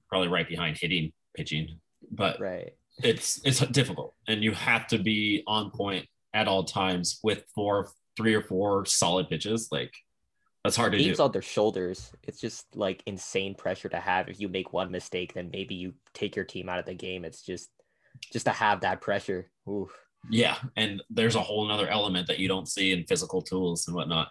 Probably 0.10 0.28
right 0.28 0.48
behind 0.48 0.78
hitting 0.78 1.12
pitching, 1.34 1.80
but 2.12 2.40
right. 2.40 2.74
it's 3.04 3.42
it's 3.44 3.60
difficult, 3.68 4.14
and 4.28 4.44
you 4.44 4.52
have 4.52 4.88
to 4.88 4.98
be 4.98 5.44
on 5.48 5.72
point 5.72 6.08
at 6.34 6.48
all 6.48 6.64
times 6.64 7.20
with 7.24 7.44
four, 7.54 7.90
three 8.16 8.34
or 8.36 8.42
four 8.42 8.86
solid 8.86 9.28
pitches. 9.28 9.70
Like 9.72 9.94
that's 10.64 10.76
hard 10.76 10.94
to 10.94 10.98
Teams 10.98 11.18
do. 11.18 11.24
on 11.24 11.32
their 11.32 11.42
shoulders. 11.42 12.12
It's 12.24 12.40
just 12.40 12.76
like 12.76 13.04
insane 13.06 13.56
pressure 13.56 13.90
to 13.90 14.00
have. 14.00 14.30
If 14.30 14.40
you 14.40 14.48
make 14.48 14.72
one 14.72 14.92
mistake, 14.92 15.34
then 15.34 15.50
maybe 15.52 15.76
you 15.76 15.94
take 16.14 16.36
your 16.36 16.46
team 16.46 16.70
out 16.70 16.80
of 16.80 16.86
the 16.86 16.94
game. 16.94 17.26
It's 17.26 17.42
just 17.42 17.70
just 18.32 18.46
to 18.46 18.52
have 18.52 18.82
that 18.82 19.02
pressure. 19.02 19.50
Oof. 19.68 19.92
Yeah, 20.30 20.58
and 20.76 21.02
there's 21.10 21.36
a 21.36 21.42
whole 21.42 21.66
another 21.66 21.88
element 21.88 22.28
that 22.28 22.40
you 22.40 22.48
don't 22.48 22.68
see 22.68 22.92
in 22.92 23.06
physical 23.06 23.42
tools 23.42 23.88
and 23.88 23.96
whatnot. 23.96 24.30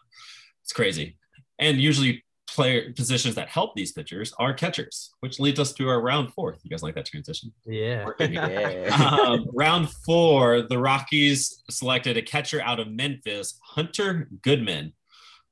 It's 0.62 0.72
crazy. 0.72 1.16
And 1.58 1.78
usually 1.78 2.24
player 2.48 2.92
positions 2.92 3.34
that 3.34 3.48
help 3.48 3.74
these 3.74 3.92
pitchers 3.92 4.32
are 4.38 4.52
catchers, 4.52 5.14
which 5.20 5.40
leads 5.40 5.58
us 5.58 5.72
to 5.72 5.88
our 5.88 6.00
round 6.00 6.32
four. 6.34 6.56
You 6.62 6.70
guys 6.70 6.82
like 6.82 6.94
that 6.94 7.06
transition? 7.06 7.52
Yeah. 7.64 8.08
yeah. 8.18 9.18
um, 9.26 9.46
round 9.52 9.90
four, 9.90 10.62
the 10.62 10.78
Rockies 10.78 11.62
selected 11.70 12.16
a 12.16 12.22
catcher 12.22 12.60
out 12.60 12.80
of 12.80 12.90
Memphis, 12.90 13.58
Hunter 13.62 14.28
Goodman. 14.42 14.92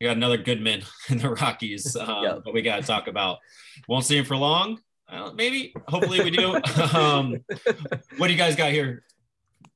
We 0.00 0.07
got 0.07 0.16
another 0.16 0.38
Goodman 0.38 0.83
in 1.09 1.18
the 1.18 1.31
Rockies, 1.31 1.96
um, 1.96 2.22
yep. 2.22 2.40
but 2.44 2.55
we 2.55 2.62
got 2.62 2.76
to 2.76 2.83
talk 2.83 3.07
about. 3.07 3.38
Won't 3.88 4.05
see 4.05 4.16
him 4.16 4.24
for 4.24 4.37
long. 4.37 4.81
Uh, 5.09 5.33
maybe, 5.35 5.74
hopefully, 5.88 6.22
we 6.22 6.31
do. 6.31 6.55
um, 6.94 7.37
what 8.16 8.29
do 8.29 8.33
you 8.33 8.38
guys 8.38 8.57
got 8.57 8.70
here 8.70 9.03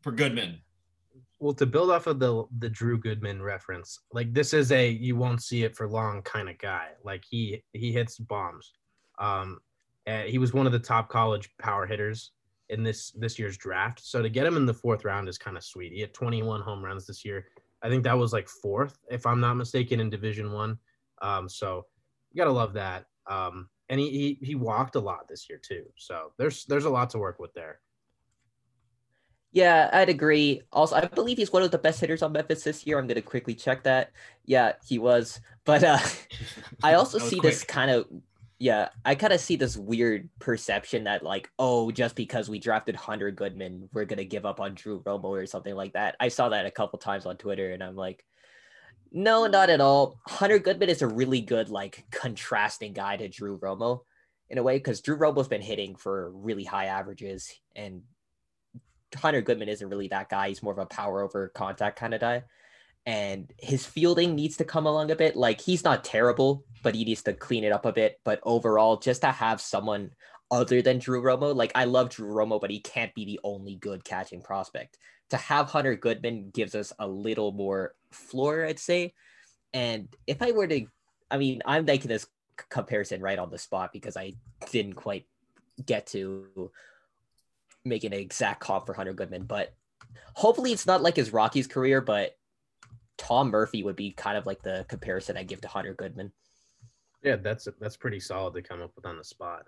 for 0.04 0.12
Goodman? 0.12 0.60
Well, 1.40 1.54
to 1.54 1.66
build 1.66 1.90
off 1.90 2.06
of 2.06 2.20
the 2.20 2.44
the 2.58 2.68
Drew 2.68 2.98
Goodman 2.98 3.42
reference, 3.42 3.98
like 4.12 4.32
this 4.32 4.52
is 4.52 4.70
a 4.70 4.88
you 4.88 5.16
won't 5.16 5.42
see 5.42 5.64
it 5.64 5.74
for 5.74 5.88
long 5.88 6.22
kind 6.22 6.48
of 6.48 6.58
guy. 6.58 6.88
Like 7.02 7.24
he 7.28 7.64
he 7.72 7.90
hits 7.90 8.18
bombs. 8.18 8.72
Um, 9.18 9.58
he 10.26 10.38
was 10.38 10.52
one 10.52 10.66
of 10.66 10.72
the 10.72 10.78
top 10.78 11.08
college 11.08 11.48
power 11.58 11.86
hitters 11.86 12.32
in 12.68 12.82
this 12.82 13.12
this 13.12 13.38
year's 13.38 13.56
draft. 13.56 14.00
So 14.04 14.22
to 14.22 14.28
get 14.28 14.46
him 14.46 14.56
in 14.56 14.66
the 14.66 14.74
fourth 14.74 15.04
round 15.04 15.28
is 15.28 15.38
kind 15.38 15.56
of 15.56 15.64
sweet. 15.64 15.92
He 15.92 16.00
had 16.00 16.12
21 16.12 16.60
home 16.60 16.84
runs 16.84 17.06
this 17.06 17.24
year. 17.24 17.46
I 17.82 17.88
think 17.88 18.04
that 18.04 18.18
was 18.18 18.32
like 18.32 18.48
fourth, 18.48 18.98
if 19.10 19.26
I'm 19.26 19.40
not 19.40 19.54
mistaken, 19.54 20.00
in 20.00 20.10
Division 20.10 20.52
One. 20.52 20.78
Um, 21.22 21.48
so 21.48 21.86
you 22.30 22.38
gotta 22.38 22.52
love 22.52 22.74
that. 22.74 23.06
Um, 23.26 23.70
and 23.88 23.98
he, 23.98 24.10
he 24.10 24.46
he 24.46 24.54
walked 24.54 24.96
a 24.96 25.00
lot 25.00 25.28
this 25.28 25.48
year 25.48 25.58
too. 25.58 25.84
So 25.96 26.32
there's 26.38 26.66
there's 26.66 26.84
a 26.84 26.90
lot 26.90 27.08
to 27.10 27.18
work 27.18 27.38
with 27.38 27.54
there. 27.54 27.80
Yeah, 29.54 29.88
I'd 29.92 30.08
agree. 30.08 30.62
Also, 30.72 30.96
I 30.96 31.06
believe 31.06 31.38
he's 31.38 31.52
one 31.52 31.62
of 31.62 31.70
the 31.70 31.78
best 31.78 32.00
hitters 32.00 32.22
on 32.22 32.32
Memphis 32.32 32.64
this 32.64 32.84
year. 32.84 32.98
I'm 32.98 33.06
going 33.06 33.14
to 33.14 33.22
quickly 33.22 33.54
check 33.54 33.84
that. 33.84 34.10
Yeah, 34.44 34.72
he 34.84 34.98
was. 34.98 35.40
But 35.64 35.84
uh, 35.84 35.98
I 36.82 36.94
also 36.94 37.18
see 37.18 37.38
quick. 37.38 37.52
this 37.52 37.62
kind 37.62 37.88
of, 37.88 38.06
yeah, 38.58 38.88
I 39.04 39.14
kind 39.14 39.32
of 39.32 39.38
see 39.38 39.54
this 39.54 39.76
weird 39.76 40.28
perception 40.40 41.04
that, 41.04 41.22
like, 41.22 41.48
oh, 41.60 41.92
just 41.92 42.16
because 42.16 42.50
we 42.50 42.58
drafted 42.58 42.96
Hunter 42.96 43.30
Goodman, 43.30 43.88
we're 43.92 44.06
going 44.06 44.18
to 44.18 44.24
give 44.24 44.44
up 44.44 44.58
on 44.58 44.74
Drew 44.74 45.00
Romo 45.02 45.26
or 45.26 45.46
something 45.46 45.76
like 45.76 45.92
that. 45.92 46.16
I 46.18 46.28
saw 46.28 46.48
that 46.48 46.66
a 46.66 46.70
couple 46.72 46.98
times 46.98 47.24
on 47.24 47.36
Twitter, 47.36 47.72
and 47.72 47.82
I'm 47.82 47.94
like, 47.94 48.24
no, 49.12 49.46
not 49.46 49.70
at 49.70 49.80
all. 49.80 50.18
Hunter 50.26 50.58
Goodman 50.58 50.88
is 50.88 51.02
a 51.02 51.06
really 51.06 51.40
good, 51.40 51.68
like, 51.68 52.04
contrasting 52.10 52.92
guy 52.92 53.18
to 53.18 53.28
Drew 53.28 53.56
Romo 53.60 54.00
in 54.50 54.58
a 54.58 54.64
way, 54.64 54.78
because 54.78 55.00
Drew 55.00 55.16
Romo's 55.16 55.46
been 55.46 55.62
hitting 55.62 55.94
for 55.94 56.32
really 56.32 56.64
high 56.64 56.86
averages 56.86 57.54
and 57.76 58.02
Hunter 59.14 59.42
Goodman 59.42 59.68
isn't 59.68 59.88
really 59.88 60.08
that 60.08 60.28
guy. 60.28 60.48
He's 60.48 60.62
more 60.62 60.72
of 60.72 60.78
a 60.78 60.86
power 60.86 61.22
over 61.22 61.48
contact 61.48 61.98
kind 61.98 62.14
of 62.14 62.20
guy. 62.20 62.44
And 63.06 63.52
his 63.58 63.84
fielding 63.84 64.34
needs 64.34 64.56
to 64.56 64.64
come 64.64 64.86
along 64.86 65.10
a 65.10 65.16
bit. 65.16 65.36
Like 65.36 65.60
he's 65.60 65.84
not 65.84 66.04
terrible, 66.04 66.64
but 66.82 66.94
he 66.94 67.04
needs 67.04 67.22
to 67.24 67.34
clean 67.34 67.64
it 67.64 67.72
up 67.72 67.84
a 67.84 67.92
bit. 67.92 68.20
But 68.24 68.40
overall, 68.42 68.96
just 68.96 69.20
to 69.22 69.30
have 69.30 69.60
someone 69.60 70.10
other 70.50 70.80
than 70.82 70.98
Drew 70.98 71.22
Romo, 71.22 71.54
like 71.54 71.72
I 71.74 71.84
love 71.84 72.10
Drew 72.10 72.32
Romo, 72.32 72.60
but 72.60 72.70
he 72.70 72.80
can't 72.80 73.14
be 73.14 73.24
the 73.24 73.40
only 73.44 73.76
good 73.76 74.04
catching 74.04 74.40
prospect. 74.40 74.98
To 75.30 75.36
have 75.36 75.70
Hunter 75.70 75.96
Goodman 75.96 76.50
gives 76.50 76.74
us 76.74 76.92
a 76.98 77.06
little 77.06 77.52
more 77.52 77.94
floor, 78.10 78.64
I'd 78.64 78.78
say. 78.78 79.14
And 79.72 80.08
if 80.26 80.40
I 80.40 80.52
were 80.52 80.66
to, 80.66 80.86
I 81.30 81.38
mean, 81.38 81.62
I'm 81.66 81.84
making 81.84 82.08
this 82.08 82.26
comparison 82.70 83.20
right 83.20 83.38
on 83.38 83.50
the 83.50 83.58
spot 83.58 83.92
because 83.92 84.16
I 84.16 84.34
didn't 84.70 84.94
quite 84.94 85.26
get 85.84 86.06
to 86.08 86.70
making 87.84 88.12
an 88.12 88.20
exact 88.20 88.60
call 88.60 88.80
for 88.80 88.94
Hunter 88.94 89.12
Goodman, 89.12 89.44
but 89.44 89.74
hopefully 90.34 90.72
it's 90.72 90.86
not 90.86 91.02
like 91.02 91.16
his 91.16 91.32
Rockies 91.32 91.66
career, 91.66 92.00
but 92.00 92.36
Tom 93.16 93.50
Murphy 93.50 93.82
would 93.82 93.96
be 93.96 94.10
kind 94.10 94.36
of 94.36 94.46
like 94.46 94.62
the 94.62 94.84
comparison 94.88 95.36
I 95.36 95.44
give 95.44 95.60
to 95.62 95.68
Hunter 95.68 95.94
Goodman. 95.94 96.32
Yeah, 97.22 97.36
that's 97.36 97.68
that's 97.80 97.96
pretty 97.96 98.20
solid 98.20 98.54
to 98.54 98.62
come 98.62 98.82
up 98.82 98.92
with 98.96 99.06
on 99.06 99.16
the 99.16 99.24
spot. 99.24 99.66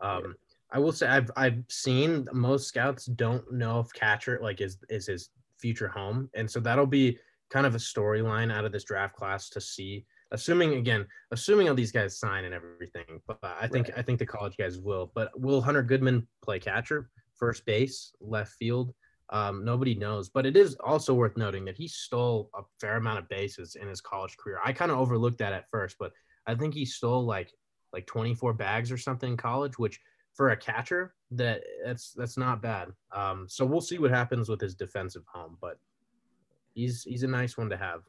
Um, 0.00 0.34
I 0.70 0.78
will 0.78 0.92
say 0.92 1.06
I've 1.06 1.30
I've 1.36 1.62
seen 1.68 2.26
most 2.32 2.66
scouts 2.66 3.06
don't 3.06 3.52
know 3.52 3.80
if 3.80 3.92
catcher 3.92 4.38
like 4.42 4.60
is 4.60 4.78
is 4.88 5.06
his 5.06 5.30
future 5.58 5.88
home, 5.88 6.30
and 6.34 6.50
so 6.50 6.60
that'll 6.60 6.86
be 6.86 7.18
kind 7.50 7.66
of 7.66 7.74
a 7.74 7.78
storyline 7.78 8.52
out 8.52 8.64
of 8.64 8.72
this 8.72 8.84
draft 8.84 9.14
class 9.14 9.48
to 9.50 9.60
see. 9.60 10.06
Assuming 10.30 10.74
again, 10.74 11.06
assuming 11.30 11.68
all 11.68 11.74
these 11.74 11.92
guys 11.92 12.18
sign 12.18 12.44
and 12.44 12.54
everything, 12.54 13.20
but 13.26 13.38
I 13.42 13.68
think 13.68 13.88
right. 13.88 13.98
I 13.98 14.02
think 14.02 14.18
the 14.18 14.26
college 14.26 14.56
guys 14.56 14.78
will. 14.78 15.12
But 15.14 15.38
will 15.38 15.60
Hunter 15.60 15.82
Goodman 15.82 16.26
play 16.42 16.58
catcher? 16.58 17.10
First 17.44 17.66
base, 17.66 18.14
left 18.22 18.52
field. 18.52 18.94
Um, 19.28 19.66
nobody 19.66 19.94
knows, 19.94 20.30
but 20.30 20.46
it 20.46 20.56
is 20.56 20.76
also 20.76 21.12
worth 21.12 21.36
noting 21.36 21.66
that 21.66 21.76
he 21.76 21.86
stole 21.86 22.48
a 22.54 22.62
fair 22.80 22.96
amount 22.96 23.18
of 23.18 23.28
bases 23.28 23.74
in 23.74 23.86
his 23.86 24.00
college 24.00 24.34
career. 24.38 24.60
I 24.64 24.72
kind 24.72 24.90
of 24.90 24.98
overlooked 24.98 25.38
that 25.38 25.52
at 25.52 25.68
first, 25.70 25.96
but 25.98 26.12
I 26.46 26.54
think 26.54 26.72
he 26.72 26.86
stole 26.86 27.24
like 27.24 27.52
like 27.92 28.06
24 28.06 28.54
bags 28.54 28.90
or 28.90 28.96
something 28.96 29.32
in 29.32 29.36
college, 29.36 29.78
which 29.78 30.00
for 30.32 30.50
a 30.50 30.56
catcher, 30.56 31.14
that 31.32 31.62
that's 31.84 32.12
that's 32.12 32.38
not 32.38 32.62
bad. 32.62 32.88
Um, 33.12 33.46
so 33.46 33.66
we'll 33.66 33.82
see 33.82 33.98
what 33.98 34.10
happens 34.10 34.48
with 34.48 34.60
his 34.60 34.74
defensive 34.74 35.24
home, 35.30 35.58
but 35.60 35.78
he's 36.72 37.02
he's 37.02 37.24
a 37.24 37.28
nice 37.28 37.58
one 37.58 37.68
to 37.68 37.76
have. 37.76 38.00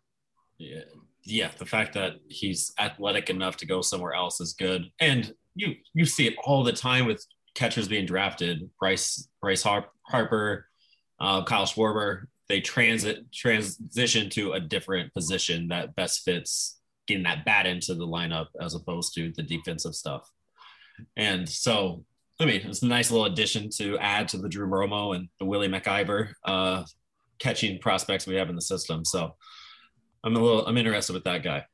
Yeah, 0.58 0.84
yeah. 1.24 1.52
The 1.58 1.65
fact 1.65 1.93
that 1.95 2.13
he's 2.30 2.74
athletic 2.80 3.30
enough 3.30 3.58
to 3.58 3.65
go 3.65 3.82
somewhere 3.82 4.13
else 4.13 4.39
is 4.39 4.54
good, 4.54 4.89
and 5.02 5.34
you 5.56 5.76
you 5.93 6.06
see 6.06 6.26
it 6.28 6.36
all 6.45 6.63
the 6.63 6.74
time 6.74 7.06
with 7.06 7.26
catchers 7.56 7.88
being 7.88 8.06
drafted, 8.06 8.70
Bryce 8.80 9.28
Bryce 9.41 9.63
Harper, 9.63 10.68
uh, 11.20 11.44
Kyle 11.46 11.65
Schwarber, 11.65 12.26
they 12.48 12.62
transit 12.62 13.32
transition 13.32 14.30
to 14.32 14.54
a 14.54 14.60
different 14.60 15.13
position 15.13 15.70
that 15.70 15.96
best 15.96 16.24
fits 16.24 16.80
getting 17.08 17.24
that 17.24 17.46
bat 17.46 17.65
into 17.65 17.96
the 17.96 18.06
lineup 18.08 18.48
as 18.62 18.76
opposed 18.76 19.13
to 19.15 19.32
the 19.36 19.44
defensive 19.44 19.96
stuff. 19.96 20.30
And 21.15 21.48
so, 21.48 22.04
I 22.39 22.46
mean, 22.46 22.62
it's 22.65 22.84
a 22.84 22.88
nice 22.88 23.12
little 23.12 23.26
addition 23.26 23.70
to 23.78 23.98
add 24.00 24.28
to 24.30 24.38
the 24.38 24.50
Drew 24.50 24.68
Romo 24.68 25.15
and 25.15 25.30
the 25.39 25.46
Willie 25.46 25.68
MacIver 25.68 26.34
uh, 26.44 26.84
catching 27.39 27.80
prospects 27.80 28.28
we 28.28 28.36
have 28.36 28.50
in 28.50 28.56
the 28.56 28.62
system. 28.62 29.06
So 29.06 29.36
I'm 30.24 30.36
a 30.36 30.39
little, 30.39 30.65
I'm 30.65 30.78
interested 30.78 31.13
with 31.13 31.26
that 31.26 31.44
guy. 31.44 31.65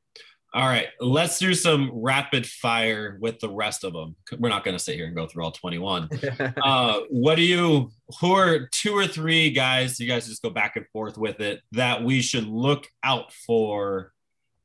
All 0.54 0.68
right, 0.68 0.88
let's 1.00 1.40
do 1.40 1.54
some 1.54 1.90
rapid 1.94 2.46
fire 2.46 3.18
with 3.22 3.40
the 3.40 3.50
rest 3.50 3.86
of 3.86 3.94
them. 3.94 4.18
We're 4.38 4.50
not 4.50 4.66
going 4.66 4.76
to 4.76 4.84
sit 4.84 4.96
here 4.96 5.06
and 5.06 5.16
go 5.16 5.26
through 5.26 5.46
all 5.46 5.52
21. 5.52 6.10
uh, 6.62 7.00
what 7.10 7.36
do 7.36 7.42
you, 7.42 7.90
who 8.20 8.34
are 8.34 8.68
two 8.74 8.94
or 8.94 9.08
three 9.08 9.52
guys, 9.52 9.98
you 9.98 10.10
guys 10.10 10.28
just 10.28 10.42
go 10.42 10.50
back 10.50 10.76
and 10.76 10.86
forth 10.90 11.18
with 11.18 11.40
it, 11.40 11.62
that 11.72 12.04
we 12.04 12.22
should 12.22 12.48
look 12.48 12.86
out 13.02 13.32
for 13.32 14.12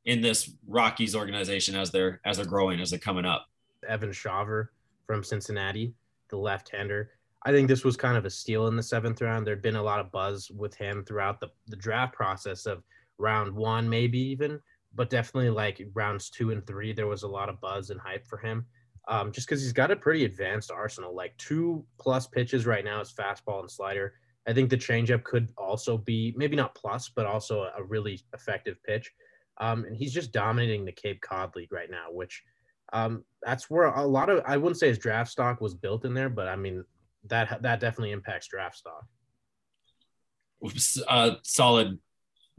in 0.04 0.22
this 0.22 0.50
Rockies 0.66 1.14
organization 1.14 1.76
as 1.76 1.92
they're 1.92 2.20
as 2.24 2.38
they're 2.38 2.46
growing, 2.46 2.80
as 2.80 2.90
they're 2.90 2.98
coming 2.98 3.24
up? 3.24 3.46
Evan 3.88 4.10
Shawver 4.10 4.68
from 5.06 5.22
Cincinnati, 5.22 5.94
the 6.30 6.36
left-hander. 6.36 7.10
I 7.44 7.52
think 7.52 7.68
this 7.68 7.84
was 7.84 7.96
kind 7.96 8.16
of 8.16 8.24
a 8.24 8.30
steal 8.30 8.66
in 8.66 8.74
the 8.74 8.82
seventh 8.82 9.20
round. 9.22 9.46
There'd 9.46 9.62
been 9.62 9.76
a 9.76 9.82
lot 9.82 10.00
of 10.00 10.10
buzz 10.10 10.50
with 10.50 10.74
him 10.74 11.04
throughout 11.04 11.38
the, 11.38 11.48
the 11.68 11.76
draft 11.76 12.12
process 12.12 12.66
of 12.66 12.82
round 13.18 13.54
one, 13.54 13.88
maybe 13.88 14.18
even 14.18 14.60
but 14.96 15.10
definitely 15.10 15.50
like 15.50 15.86
rounds 15.94 16.30
two 16.30 16.50
and 16.50 16.66
three, 16.66 16.92
there 16.92 17.06
was 17.06 17.22
a 17.22 17.28
lot 17.28 17.48
of 17.48 17.60
buzz 17.60 17.90
and 17.90 18.00
hype 18.00 18.26
for 18.26 18.38
him. 18.38 18.66
Um, 19.08 19.30
just 19.30 19.46
because 19.46 19.62
he's 19.62 19.72
got 19.72 19.92
a 19.92 19.96
pretty 19.96 20.24
advanced 20.24 20.72
arsenal, 20.72 21.14
like 21.14 21.36
two 21.36 21.84
plus 21.98 22.26
pitches 22.26 22.66
right 22.66 22.84
now 22.84 23.00
is 23.00 23.12
fastball 23.12 23.60
and 23.60 23.70
slider. 23.70 24.14
I 24.48 24.52
think 24.52 24.70
the 24.70 24.76
changeup 24.76 25.22
could 25.22 25.52
also 25.56 25.98
be 25.98 26.34
maybe 26.36 26.56
not 26.56 26.74
plus, 26.74 27.08
but 27.08 27.26
also 27.26 27.70
a 27.76 27.84
really 27.84 28.20
effective 28.32 28.82
pitch. 28.84 29.12
Um, 29.58 29.84
and 29.84 29.96
he's 29.96 30.12
just 30.12 30.32
dominating 30.32 30.84
the 30.84 30.92
Cape 30.92 31.20
Cod 31.20 31.54
League 31.54 31.72
right 31.72 31.90
now, 31.90 32.06
which 32.10 32.42
um, 32.92 33.24
that's 33.42 33.70
where 33.70 33.84
a 33.84 34.06
lot 34.06 34.28
of 34.28 34.42
I 34.46 34.56
wouldn't 34.56 34.78
say 34.78 34.88
his 34.88 34.98
draft 34.98 35.30
stock 35.30 35.60
was 35.60 35.74
built 35.74 36.04
in 36.04 36.14
there, 36.14 36.28
but 36.28 36.48
I 36.48 36.56
mean 36.56 36.84
that 37.24 37.62
that 37.62 37.80
definitely 37.80 38.12
impacts 38.12 38.48
draft 38.48 38.76
stock. 38.76 39.04
Uh, 41.08 41.32
solid 41.42 41.98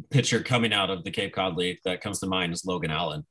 pitcher 0.10 0.42
coming 0.42 0.74
out 0.74 0.90
of 0.90 1.04
the 1.04 1.12
Cape 1.12 1.34
Cod 1.34 1.58
League 1.58 1.80
that 1.86 2.02
comes 2.02 2.20
to 2.20 2.28
mind 2.28 2.54
is 2.54 2.66
Logan 2.66 2.92
Allen, 2.92 3.26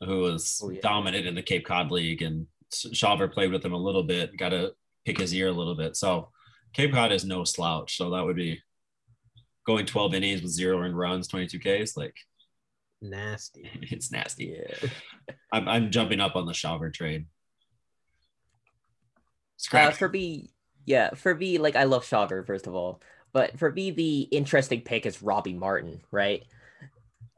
who 0.00 0.20
was 0.20 0.60
oh, 0.62 0.70
yeah. 0.70 0.80
dominant 0.82 1.26
in 1.26 1.34
the 1.34 1.42
Cape 1.42 1.66
Cod 1.66 1.90
League, 1.90 2.22
and 2.22 2.46
Shawver 2.72 3.32
played 3.32 3.52
with 3.52 3.64
him 3.64 3.72
a 3.72 3.78
little 3.78 4.02
bit, 4.02 4.36
got 4.36 4.50
to 4.50 4.72
pick 5.04 5.18
his 5.18 5.34
ear 5.34 5.48
a 5.48 5.52
little 5.52 5.76
bit. 5.76 5.96
So 5.96 6.30
Cape 6.72 6.92
Cod 6.92 7.12
is 7.12 7.24
no 7.24 7.44
slouch. 7.44 7.96
So 7.96 8.10
that 8.10 8.24
would 8.24 8.36
be 8.36 8.60
going 9.66 9.86
12 9.86 10.14
innings 10.14 10.42
with 10.42 10.50
zero 10.50 10.80
earned 10.80 10.96
runs, 10.96 11.28
22 11.28 11.58
Ks, 11.58 11.96
like 11.96 12.14
nasty. 13.00 13.70
it's 13.82 14.10
nasty. 14.10 14.56
Yeah. 14.58 14.90
I'm, 15.52 15.68
I'm 15.68 15.90
jumping 15.90 16.20
up 16.20 16.36
on 16.36 16.46
the 16.46 16.52
Shawver 16.52 16.92
trade. 16.92 17.26
Uh, 19.72 19.90
for 19.90 20.08
me, 20.08 20.50
yeah, 20.84 21.14
for 21.14 21.34
me, 21.34 21.58
like 21.58 21.76
I 21.76 21.84
love 21.84 22.04
Shawver 22.04 22.46
first 22.46 22.66
of 22.66 22.74
all. 22.74 23.00
But 23.36 23.58
for 23.58 23.70
me, 23.70 23.90
the 23.90 24.20
interesting 24.30 24.80
pick 24.80 25.04
is 25.04 25.22
Robby 25.22 25.52
Martin, 25.52 26.00
right? 26.10 26.42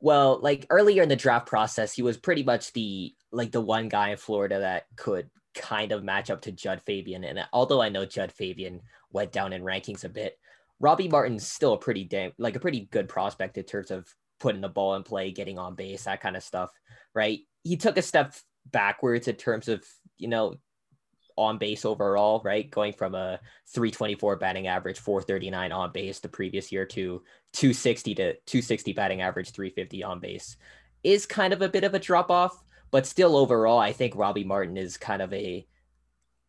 Well, 0.00 0.38
like 0.40 0.64
earlier 0.70 1.02
in 1.02 1.08
the 1.08 1.16
draft 1.16 1.48
process, 1.48 1.92
he 1.92 2.02
was 2.02 2.16
pretty 2.16 2.44
much 2.44 2.72
the 2.72 3.12
like 3.32 3.50
the 3.50 3.60
one 3.60 3.88
guy 3.88 4.10
in 4.10 4.16
Florida 4.16 4.60
that 4.60 4.86
could 4.94 5.28
kind 5.56 5.90
of 5.90 6.04
match 6.04 6.30
up 6.30 6.42
to 6.42 6.52
Jud 6.52 6.80
Fabian. 6.82 7.24
And 7.24 7.44
although 7.52 7.82
I 7.82 7.88
know 7.88 8.06
Jud 8.06 8.30
Fabian 8.30 8.80
went 9.10 9.32
down 9.32 9.52
in 9.52 9.64
rankings 9.64 10.04
a 10.04 10.08
bit, 10.08 10.38
Robby 10.78 11.08
Martin's 11.08 11.44
still 11.44 11.72
a 11.72 11.78
pretty 11.78 12.04
damn 12.04 12.30
like 12.38 12.54
a 12.54 12.60
pretty 12.60 12.82
good 12.92 13.08
prospect 13.08 13.58
in 13.58 13.64
terms 13.64 13.90
of 13.90 14.06
putting 14.38 14.60
the 14.60 14.68
ball 14.68 14.94
in 14.94 15.02
play, 15.02 15.32
getting 15.32 15.58
on 15.58 15.74
base, 15.74 16.04
that 16.04 16.20
kind 16.20 16.36
of 16.36 16.44
stuff, 16.44 16.70
right? 17.12 17.40
He 17.64 17.76
took 17.76 17.96
a 17.96 18.02
step 18.02 18.36
backwards 18.70 19.26
in 19.26 19.34
terms 19.34 19.66
of 19.66 19.84
you 20.16 20.28
know 20.28 20.58
on 21.38 21.58
base 21.58 21.84
overall, 21.84 22.42
right? 22.44 22.70
Going 22.70 22.92
from 22.92 23.14
a 23.14 23.40
324 23.68 24.36
batting 24.36 24.66
average, 24.66 24.98
439 24.98 25.72
on 25.72 25.92
base 25.92 26.18
the 26.18 26.28
previous 26.28 26.70
year 26.72 26.84
to 26.86 27.22
260 27.52 28.14
to 28.16 28.34
260 28.34 28.92
batting 28.92 29.22
average, 29.22 29.50
350 29.52 30.02
on 30.02 30.20
base 30.20 30.56
is 31.04 31.26
kind 31.26 31.52
of 31.52 31.62
a 31.62 31.68
bit 31.68 31.84
of 31.84 31.94
a 31.94 31.98
drop 31.98 32.30
off, 32.30 32.62
but 32.90 33.06
still 33.06 33.36
overall, 33.36 33.78
I 33.78 33.92
think 33.92 34.16
Robby 34.16 34.44
Martin 34.44 34.76
is 34.76 34.96
kind 34.96 35.22
of 35.22 35.32
a 35.32 35.66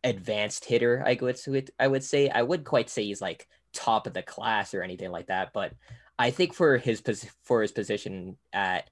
advanced 0.02 0.64
hitter. 0.64 1.02
I 1.06 1.18
would 1.20 1.70
I 1.78 1.86
would 1.86 2.04
say 2.04 2.28
I 2.28 2.42
would 2.42 2.64
quite 2.64 2.90
say 2.90 3.04
he's 3.04 3.20
like 3.20 3.46
top 3.72 4.06
of 4.06 4.14
the 4.14 4.22
class 4.22 4.74
or 4.74 4.82
anything 4.82 5.10
like 5.10 5.28
that, 5.28 5.52
but 5.52 5.72
I 6.18 6.30
think 6.30 6.54
for 6.54 6.78
his 6.78 7.02
for 7.44 7.62
his 7.62 7.72
position 7.72 8.36
at 8.52 8.90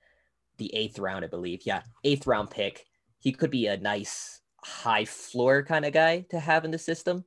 the 0.59 0.75
eighth 0.75 0.99
round, 0.99 1.25
I 1.25 1.29
believe, 1.29 1.63
yeah, 1.65 1.83
eighth 2.05 2.27
round 2.27 2.51
pick, 2.51 2.85
he 3.19 3.33
could 3.33 3.51
be 3.51 3.67
a 3.67 3.77
nice 3.77 4.41
high 4.64 5.05
floor 5.05 5.62
kind 5.62 5.85
of 5.85 5.92
guy 5.92 6.21
to 6.31 6.40
have 6.40 6.64
in 6.64 6.71
the 6.71 6.79
system. 6.79 7.25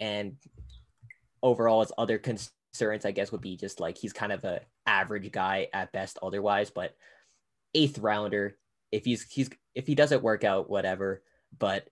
And 0.00 0.36
overall, 1.42 1.80
his 1.80 1.92
other 1.98 2.18
concerns, 2.18 3.04
I 3.04 3.10
guess, 3.10 3.32
would 3.32 3.40
be 3.40 3.56
just 3.56 3.80
like 3.80 3.98
he's 3.98 4.12
kind 4.12 4.32
of 4.32 4.44
a 4.44 4.60
average 4.86 5.30
guy 5.30 5.68
at 5.72 5.92
best 5.92 6.18
otherwise, 6.22 6.70
but 6.70 6.96
eighth 7.74 7.98
rounder, 7.98 8.56
if 8.92 9.04
he's 9.04 9.22
he's 9.30 9.50
if 9.74 9.86
he 9.86 9.94
doesn't 9.94 10.22
work 10.22 10.44
out, 10.44 10.70
whatever. 10.70 11.22
But 11.58 11.88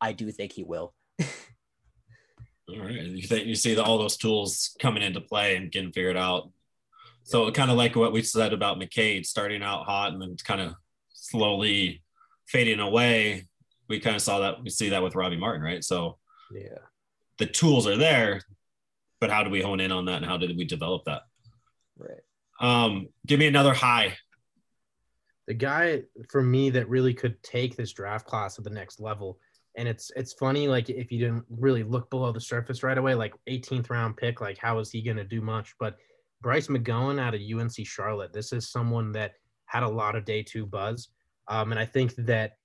I 0.00 0.12
do 0.12 0.30
think 0.30 0.52
he 0.52 0.62
will. 0.62 0.94
all 1.20 2.78
right, 2.78 2.94
you 2.94 3.26
think 3.26 3.46
you 3.46 3.54
see 3.54 3.74
the, 3.74 3.82
all 3.82 3.98
those 3.98 4.16
tools 4.16 4.76
coming 4.80 5.02
into 5.02 5.20
play 5.20 5.56
and 5.56 5.70
getting 5.70 5.92
figured 5.92 6.16
out. 6.16 6.50
So 7.24 7.50
kind 7.50 7.70
of 7.70 7.76
like 7.76 7.94
what 7.94 8.12
we 8.12 8.22
said 8.22 8.52
about 8.52 8.78
McCade 8.78 9.26
starting 9.26 9.62
out 9.62 9.84
hot 9.84 10.12
and 10.12 10.22
then 10.22 10.36
kind 10.42 10.60
of 10.60 10.74
slowly 11.10 12.02
fading 12.46 12.80
away. 12.80 13.48
We 13.88 14.00
kind 14.00 14.16
of 14.16 14.22
saw 14.22 14.40
that 14.40 14.62
we 14.62 14.70
see 14.70 14.90
that 14.90 15.02
with 15.02 15.14
Robby 15.14 15.36
Martin, 15.36 15.62
right? 15.62 15.82
So 15.82 16.18
yeah, 16.52 16.78
the 17.38 17.46
tools 17.46 17.86
are 17.86 17.96
there, 17.96 18.40
but 19.20 19.30
how 19.30 19.44
do 19.44 19.50
we 19.50 19.62
hone 19.62 19.80
in 19.80 19.92
on 19.92 20.06
that 20.06 20.16
and 20.16 20.26
how 20.26 20.36
did 20.36 20.56
we 20.56 20.64
develop 20.64 21.04
that? 21.06 21.22
Right. 21.96 22.20
Um, 22.60 23.08
give 23.26 23.38
me 23.38 23.46
another 23.46 23.74
high. 23.74 24.16
The 25.46 25.54
guy 25.54 26.02
for 26.28 26.42
me 26.42 26.70
that 26.70 26.88
really 26.88 27.14
could 27.14 27.42
take 27.42 27.76
this 27.76 27.92
draft 27.92 28.26
class 28.26 28.56
to 28.56 28.62
the 28.62 28.70
next 28.70 29.00
level. 29.00 29.38
And 29.76 29.88
it's 29.88 30.10
it's 30.16 30.32
funny, 30.34 30.68
like 30.68 30.90
if 30.90 31.12
you 31.12 31.18
didn't 31.18 31.44
really 31.48 31.84
look 31.84 32.10
below 32.10 32.32
the 32.32 32.40
surface 32.40 32.82
right 32.82 32.98
away, 32.98 33.14
like 33.14 33.34
18th 33.48 33.90
round 33.90 34.16
pick, 34.16 34.40
like 34.40 34.58
how 34.58 34.78
is 34.80 34.90
he 34.90 35.00
gonna 35.02 35.24
do 35.24 35.40
much? 35.40 35.74
But 35.78 35.96
Bryce 36.42 36.66
McGowan 36.66 37.20
out 37.20 37.34
of 37.34 37.40
UNC 37.40 37.86
Charlotte, 37.86 38.32
this 38.32 38.52
is 38.52 38.70
someone 38.70 39.12
that 39.12 39.34
had 39.66 39.82
a 39.82 39.88
lot 39.88 40.16
of 40.16 40.24
day 40.24 40.42
two 40.42 40.66
buzz. 40.66 41.08
Um, 41.48 41.70
and 41.70 41.80
I 41.80 41.86
think 41.86 42.14
that 42.16 42.57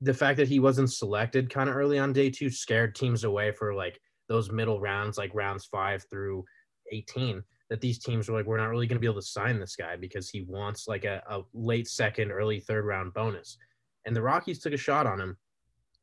the 0.00 0.14
fact 0.14 0.36
that 0.36 0.48
he 0.48 0.58
wasn't 0.58 0.92
selected 0.92 1.50
kind 1.50 1.68
of 1.68 1.76
early 1.76 1.98
on 1.98 2.12
day 2.12 2.30
two 2.30 2.50
scared 2.50 2.94
teams 2.94 3.24
away 3.24 3.52
for 3.52 3.74
like 3.74 3.98
those 4.28 4.50
middle 4.50 4.80
rounds, 4.80 5.18
like 5.18 5.30
rounds 5.34 5.64
five 5.66 6.04
through 6.10 6.44
18, 6.92 7.42
that 7.70 7.80
these 7.80 7.98
teams 7.98 8.28
were 8.28 8.36
like, 8.36 8.46
we're 8.46 8.58
not 8.58 8.68
really 8.68 8.86
going 8.86 8.96
to 8.96 9.00
be 9.00 9.06
able 9.06 9.20
to 9.20 9.26
sign 9.26 9.58
this 9.58 9.76
guy 9.76 9.96
because 9.96 10.28
he 10.28 10.42
wants 10.42 10.86
like 10.86 11.04
a, 11.04 11.22
a 11.28 11.42
late 11.54 11.88
second, 11.88 12.30
early 12.30 12.60
third 12.60 12.84
round 12.84 13.14
bonus. 13.14 13.56
And 14.04 14.14
the 14.14 14.22
Rockies 14.22 14.60
took 14.60 14.72
a 14.72 14.78
shot 14.78 15.06
on 15.06 15.20
him, 15.20 15.36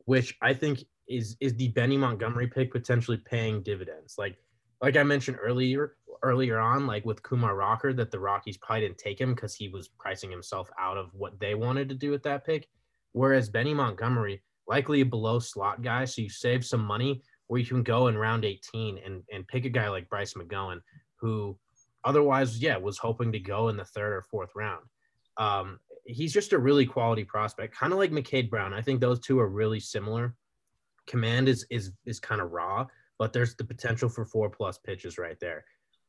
which 0.06 0.36
I 0.42 0.54
think 0.54 0.84
is 1.08 1.36
is 1.40 1.54
the 1.56 1.68
Benny 1.70 1.98
Montgomery 1.98 2.48
pick 2.48 2.72
potentially 2.72 3.18
paying 3.18 3.62
dividends. 3.62 4.16
Like 4.18 4.38
like 4.82 4.98
I 4.98 5.04
mentioned 5.04 5.38
earlier 5.42 5.96
earlier 6.24 6.60
on, 6.60 6.88
like 6.88 7.06
with 7.06 7.24
Kumar 7.24 7.56
Rocker, 7.56 7.94
that 7.94 8.12
the 8.12 8.20
Rockies 8.20 8.58
probably 8.58 8.88
didn't 8.88 8.98
take 8.98 9.20
him 9.20 9.34
because 9.34 9.54
he 9.54 9.70
was 9.70 9.88
pricing 9.88 10.32
himself 10.32 10.70
out 10.80 10.98
of 10.98 11.10
what 11.14 11.40
they 11.40 11.56
wanted 11.56 11.90
to 11.90 11.96
do 11.96 12.12
with 12.12 12.24
that 12.24 12.46
pick. 12.46 12.68
Whereas 13.14 13.50
Benny 13.50 13.74
Montgomery, 13.74 14.44
likely 14.68 15.02
a 15.02 15.06
below 15.06 15.40
slot 15.40 15.82
guy, 15.82 16.06
so 16.06 16.22
you 16.22 16.30
save 16.30 16.66
some 16.66 16.84
money 16.84 17.22
where 17.48 17.60
you 17.60 17.66
can 17.66 17.84
go 17.84 18.08
in 18.08 18.18
round 18.18 18.46
18 18.46 19.00
and, 19.06 19.24
and 19.32 19.48
pick 19.48 19.66
a 19.66 19.70
guy 19.70 19.90
like 19.90 20.10
Bryce 20.10 20.34
McGowan, 20.34 20.82
who 21.18 21.58
otherwise, 22.04 22.60
yeah, 22.60 22.78
was 22.78 22.98
hoping 22.98 23.32
to 23.32 23.40
go 23.40 23.70
in 23.70 23.78
the 23.78 23.86
third 23.86 24.14
or 24.14 24.24
fourth 24.24 24.52
round. 24.56 24.84
Um, 25.38 25.80
he's 26.06 26.34
just 26.34 26.54
a 26.54 26.58
really 26.58 26.86
quality 26.86 27.24
prospect, 27.24 27.76
kind 27.76 27.94
of 27.94 28.00
like 28.00 28.12
McCade 28.12 28.50
Brown. 28.50 28.74
I 28.74 28.82
think 28.82 29.00
those 29.00 29.20
two 29.20 29.40
are 29.40 29.50
really 29.50 29.80
similar. 29.80 30.36
Command 31.08 31.50
is 31.50 31.66
is 31.70 31.92
is 32.06 32.20
kind 32.20 32.42
of 32.42 32.52
raw, 32.52 32.86
but 33.20 33.34
there's 33.34 33.56
the 33.56 33.64
potential 33.64 34.10
for 34.10 34.26
four 34.26 34.50
plus 34.50 34.78
pitches 34.78 35.18
right 35.18 35.40
there. 35.40 35.66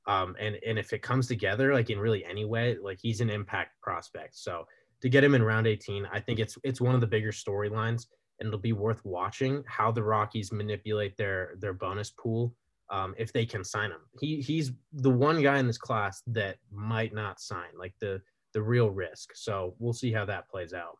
Um, 0.06 0.36
and 0.38 0.56
and 0.66 0.78
if 0.78 0.92
it 0.92 1.02
comes 1.02 1.26
together, 1.26 1.72
like 1.72 1.90
in 1.90 1.98
really 1.98 2.24
any 2.24 2.44
way, 2.44 2.76
like 2.80 2.98
he's 3.00 3.20
an 3.20 3.30
impact 3.30 3.80
prospect. 3.82 4.36
So 4.36 4.66
to 5.04 5.10
get 5.10 5.22
him 5.22 5.34
in 5.34 5.42
round 5.42 5.66
18, 5.66 6.08
I 6.10 6.18
think 6.18 6.38
it's 6.40 6.56
it's 6.64 6.80
one 6.80 6.94
of 6.94 7.02
the 7.02 7.06
bigger 7.06 7.30
storylines, 7.30 8.06
and 8.40 8.46
it'll 8.46 8.58
be 8.58 8.72
worth 8.72 9.04
watching 9.04 9.62
how 9.66 9.92
the 9.92 10.02
Rockies 10.02 10.50
manipulate 10.50 11.14
their 11.18 11.56
their 11.58 11.74
bonus 11.74 12.10
pool 12.10 12.54
um, 12.90 13.14
if 13.18 13.30
they 13.30 13.44
can 13.44 13.62
sign 13.62 13.90
him. 13.90 14.00
He 14.18 14.40
he's 14.40 14.72
the 14.94 15.10
one 15.10 15.42
guy 15.42 15.58
in 15.58 15.66
this 15.66 15.76
class 15.76 16.22
that 16.28 16.56
might 16.72 17.12
not 17.12 17.38
sign, 17.38 17.68
like 17.78 17.92
the 18.00 18.22
the 18.54 18.62
real 18.62 18.88
risk. 18.90 19.32
So 19.34 19.74
we'll 19.78 19.92
see 19.92 20.10
how 20.10 20.24
that 20.24 20.48
plays 20.48 20.72
out. 20.72 20.96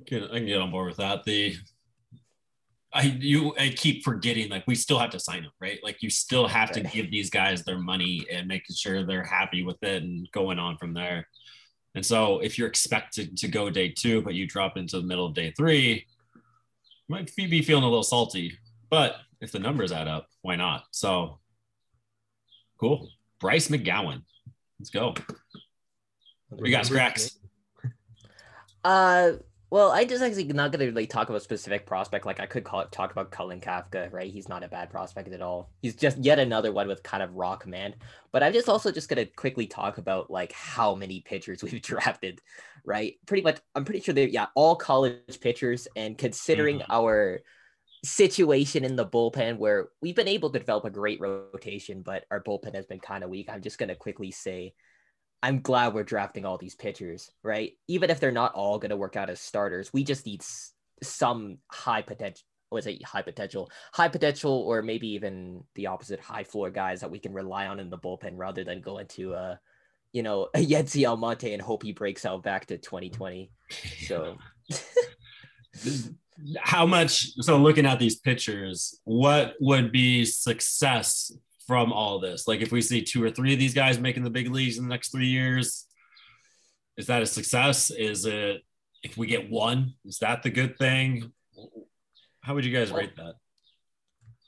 I 0.00 0.04
can 0.08 0.46
get 0.46 0.62
on 0.62 0.70
board 0.70 0.86
with 0.86 0.96
that. 0.96 1.24
The 1.24 1.56
I 2.92 3.02
you 3.20 3.54
I 3.58 3.68
keep 3.68 4.02
forgetting 4.02 4.48
like 4.48 4.66
we 4.66 4.74
still 4.74 4.98
have 4.98 5.10
to 5.10 5.20
sign 5.20 5.42
them, 5.42 5.52
right? 5.60 5.78
Like 5.82 6.02
you 6.02 6.08
still 6.08 6.48
have 6.48 6.70
to 6.72 6.80
give 6.80 7.10
these 7.10 7.28
guys 7.28 7.62
their 7.62 7.78
money 7.78 8.24
and 8.30 8.48
making 8.48 8.76
sure 8.76 9.04
they're 9.04 9.24
happy 9.24 9.62
with 9.62 9.82
it 9.82 10.02
and 10.02 10.30
going 10.32 10.58
on 10.58 10.78
from 10.78 10.94
there. 10.94 11.28
And 11.94 12.04
so 12.04 12.38
if 12.38 12.58
you're 12.58 12.68
expected 12.68 13.36
to 13.38 13.48
go 13.48 13.68
day 13.70 13.90
two, 13.90 14.22
but 14.22 14.34
you 14.34 14.46
drop 14.46 14.76
into 14.76 15.00
the 15.00 15.06
middle 15.06 15.26
of 15.26 15.34
day 15.34 15.52
three, 15.56 16.06
you 16.34 16.40
might 17.08 17.34
be 17.36 17.62
feeling 17.62 17.84
a 17.84 17.88
little 17.88 18.02
salty. 18.02 18.56
But 18.88 19.16
if 19.40 19.52
the 19.52 19.58
numbers 19.58 19.92
add 19.92 20.08
up, 20.08 20.28
why 20.42 20.56
not? 20.56 20.84
So 20.90 21.40
cool. 22.80 23.10
Bryce 23.40 23.68
McGowan. 23.68 24.22
Let's 24.78 24.90
go. 24.90 25.14
We 26.50 26.70
got 26.70 26.88
cracks. 26.88 27.38
Uh 28.84 29.32
well, 29.70 29.90
I 29.90 30.04
just 30.04 30.22
actually 30.22 30.44
not 30.44 30.72
gonna 30.72 30.86
really 30.86 31.06
talk 31.06 31.28
about 31.28 31.42
specific 31.42 31.84
prospect. 31.84 32.24
Like 32.24 32.40
I 32.40 32.46
could 32.46 32.64
call 32.64 32.80
it, 32.80 32.90
talk 32.90 33.12
about 33.12 33.30
Cullen 33.30 33.60
Kafka, 33.60 34.10
right? 34.10 34.32
He's 34.32 34.48
not 34.48 34.64
a 34.64 34.68
bad 34.68 34.88
prospect 34.88 35.28
at 35.28 35.42
all. 35.42 35.70
He's 35.82 35.94
just 35.94 36.16
yet 36.18 36.38
another 36.38 36.72
one 36.72 36.88
with 36.88 37.02
kind 37.02 37.22
of 37.22 37.34
raw 37.34 37.56
command. 37.56 37.96
But 38.32 38.42
I'm 38.42 38.54
just 38.54 38.68
also 38.68 38.90
just 38.90 39.10
gonna 39.10 39.26
quickly 39.26 39.66
talk 39.66 39.98
about 39.98 40.30
like 40.30 40.52
how 40.52 40.94
many 40.94 41.20
pitchers 41.20 41.62
we've 41.64 41.82
drafted, 41.82 42.40
right? 42.84 43.14
Pretty 43.26 43.42
much, 43.42 43.58
I'm 43.74 43.84
pretty 43.84 44.00
sure 44.00 44.14
they're 44.14 44.28
yeah 44.28 44.46
all 44.54 44.76
college 44.76 45.40
pitchers. 45.40 45.86
And 45.94 46.16
considering 46.16 46.78
mm-hmm. 46.78 46.92
our 46.92 47.40
situation 48.04 48.84
in 48.84 48.96
the 48.96 49.06
bullpen 49.06 49.58
where 49.58 49.88
we've 50.00 50.16
been 50.16 50.28
able 50.28 50.50
to 50.50 50.58
develop 50.58 50.86
a 50.86 50.90
great 50.90 51.20
rotation, 51.20 52.00
but 52.00 52.24
our 52.30 52.42
bullpen 52.42 52.74
has 52.74 52.86
been 52.86 53.00
kind 53.00 53.22
of 53.22 53.28
weak, 53.28 53.50
I'm 53.50 53.60
just 53.60 53.78
gonna 53.78 53.96
quickly 53.96 54.30
say 54.30 54.72
I'm 55.42 55.60
glad 55.60 55.94
we're 55.94 56.04
drafting 56.04 56.44
all 56.44 56.58
these 56.58 56.74
pitchers, 56.74 57.30
right? 57.42 57.72
Even 57.86 58.10
if 58.10 58.18
they're 58.18 58.32
not 58.32 58.54
all 58.54 58.78
going 58.78 58.90
to 58.90 58.96
work 58.96 59.16
out 59.16 59.30
as 59.30 59.40
starters, 59.40 59.92
we 59.92 60.02
just 60.02 60.26
need 60.26 60.42
s- 60.42 60.72
some 61.02 61.58
high 61.70 62.02
potential. 62.02 62.42
Was 62.70 62.86
it 62.86 63.02
high 63.04 63.22
potential, 63.22 63.70
high 63.94 64.08
potential, 64.08 64.52
or 64.52 64.82
maybe 64.82 65.08
even 65.08 65.64
the 65.74 65.86
opposite, 65.86 66.20
high 66.20 66.44
floor 66.44 66.70
guys 66.70 67.00
that 67.00 67.10
we 67.10 67.18
can 67.18 67.32
rely 67.32 67.66
on 67.66 67.80
in 67.80 67.88
the 67.88 67.96
bullpen 67.96 68.32
rather 68.34 68.62
than 68.62 68.82
go 68.82 68.98
into 68.98 69.32
a, 69.32 69.58
you 70.12 70.22
know, 70.22 70.48
a 70.54 70.58
Yency 70.58 71.08
Almonte 71.08 71.52
and 71.52 71.62
hope 71.62 71.82
he 71.82 71.92
breaks 71.92 72.26
out 72.26 72.42
back 72.42 72.66
to 72.66 72.76
2020. 72.76 73.50
So, 74.06 74.36
how 76.60 76.84
much? 76.84 77.30
So, 77.40 77.56
looking 77.56 77.86
at 77.86 77.98
these 77.98 78.16
pitchers, 78.16 79.00
what 79.04 79.54
would 79.60 79.90
be 79.90 80.26
success 80.26 81.32
from 81.68 81.92
all 81.92 82.18
this? 82.18 82.48
Like 82.48 82.62
if 82.62 82.72
we 82.72 82.80
see 82.80 83.02
two 83.02 83.22
or 83.22 83.30
three 83.30 83.52
of 83.52 83.60
these 83.60 83.74
guys 83.74 84.00
making 84.00 84.24
the 84.24 84.30
big 84.30 84.50
leagues 84.50 84.78
in 84.78 84.84
the 84.84 84.90
next 84.90 85.12
three 85.12 85.28
years, 85.28 85.86
is 86.96 87.06
that 87.06 87.22
a 87.22 87.26
success? 87.26 87.90
Is 87.90 88.24
it 88.24 88.62
if 89.04 89.16
we 89.16 89.28
get 89.28 89.50
one, 89.50 89.94
is 90.04 90.18
that 90.18 90.42
the 90.42 90.50
good 90.50 90.76
thing? 90.78 91.30
How 92.40 92.54
would 92.54 92.64
you 92.64 92.72
guys 92.72 92.90
rate 92.90 93.14
that? 93.16 93.34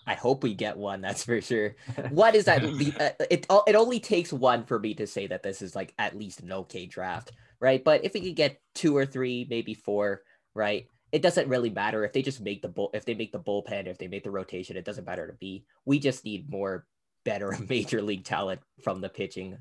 I 0.06 0.14
hope 0.14 0.42
we 0.42 0.54
get 0.54 0.76
one. 0.76 1.02
That's 1.02 1.24
for 1.24 1.40
sure. 1.40 1.76
What 2.09 2.35
is 2.35 2.46
that? 2.46 2.64
uh, 3.00 3.24
it 3.30 3.46
it 3.66 3.76
only 3.76 4.00
takes 4.00 4.33
one 4.33 4.64
for 4.64 4.78
me 4.78 4.94
to 4.94 5.06
say 5.06 5.26
that 5.26 5.42
this 5.42 5.62
is 5.62 5.76
like 5.76 5.94
at 5.98 6.16
least 6.16 6.40
an 6.40 6.50
okay 6.52 6.87
draft, 6.87 7.33
right? 7.61 7.85
But 7.85 8.04
if 8.04 8.14
we 8.14 8.22
could 8.22 8.35
get 8.35 8.61
two 8.74 8.96
or 8.96 9.04
three, 9.04 9.46
maybe 9.48 9.74
four, 9.74 10.22
right? 10.54 10.87
It 11.12 11.22
doesn't 11.22 11.48
really 11.48 11.70
matter 11.70 12.04
if 12.04 12.12
they 12.12 12.22
just 12.22 12.40
make 12.40 12.62
the 12.62 12.68
bull. 12.68 12.90
If 12.94 13.04
they 13.04 13.14
make 13.14 13.30
the 13.30 13.38
bullpen, 13.38 13.87
if 13.87 13.98
they 13.98 14.09
make 14.09 14.24
the 14.24 14.30
rotation, 14.30 14.76
it 14.76 14.85
doesn't 14.85 15.06
matter 15.06 15.26
to 15.26 15.37
me. 15.40 15.64
We 15.85 15.98
just 15.98 16.24
need 16.24 16.50
more 16.50 16.87
better 17.24 17.56
major 17.68 18.02
league 18.02 18.24
talent 18.24 18.61
from 18.83 19.00
the 19.00 19.09
pitching 19.09 19.59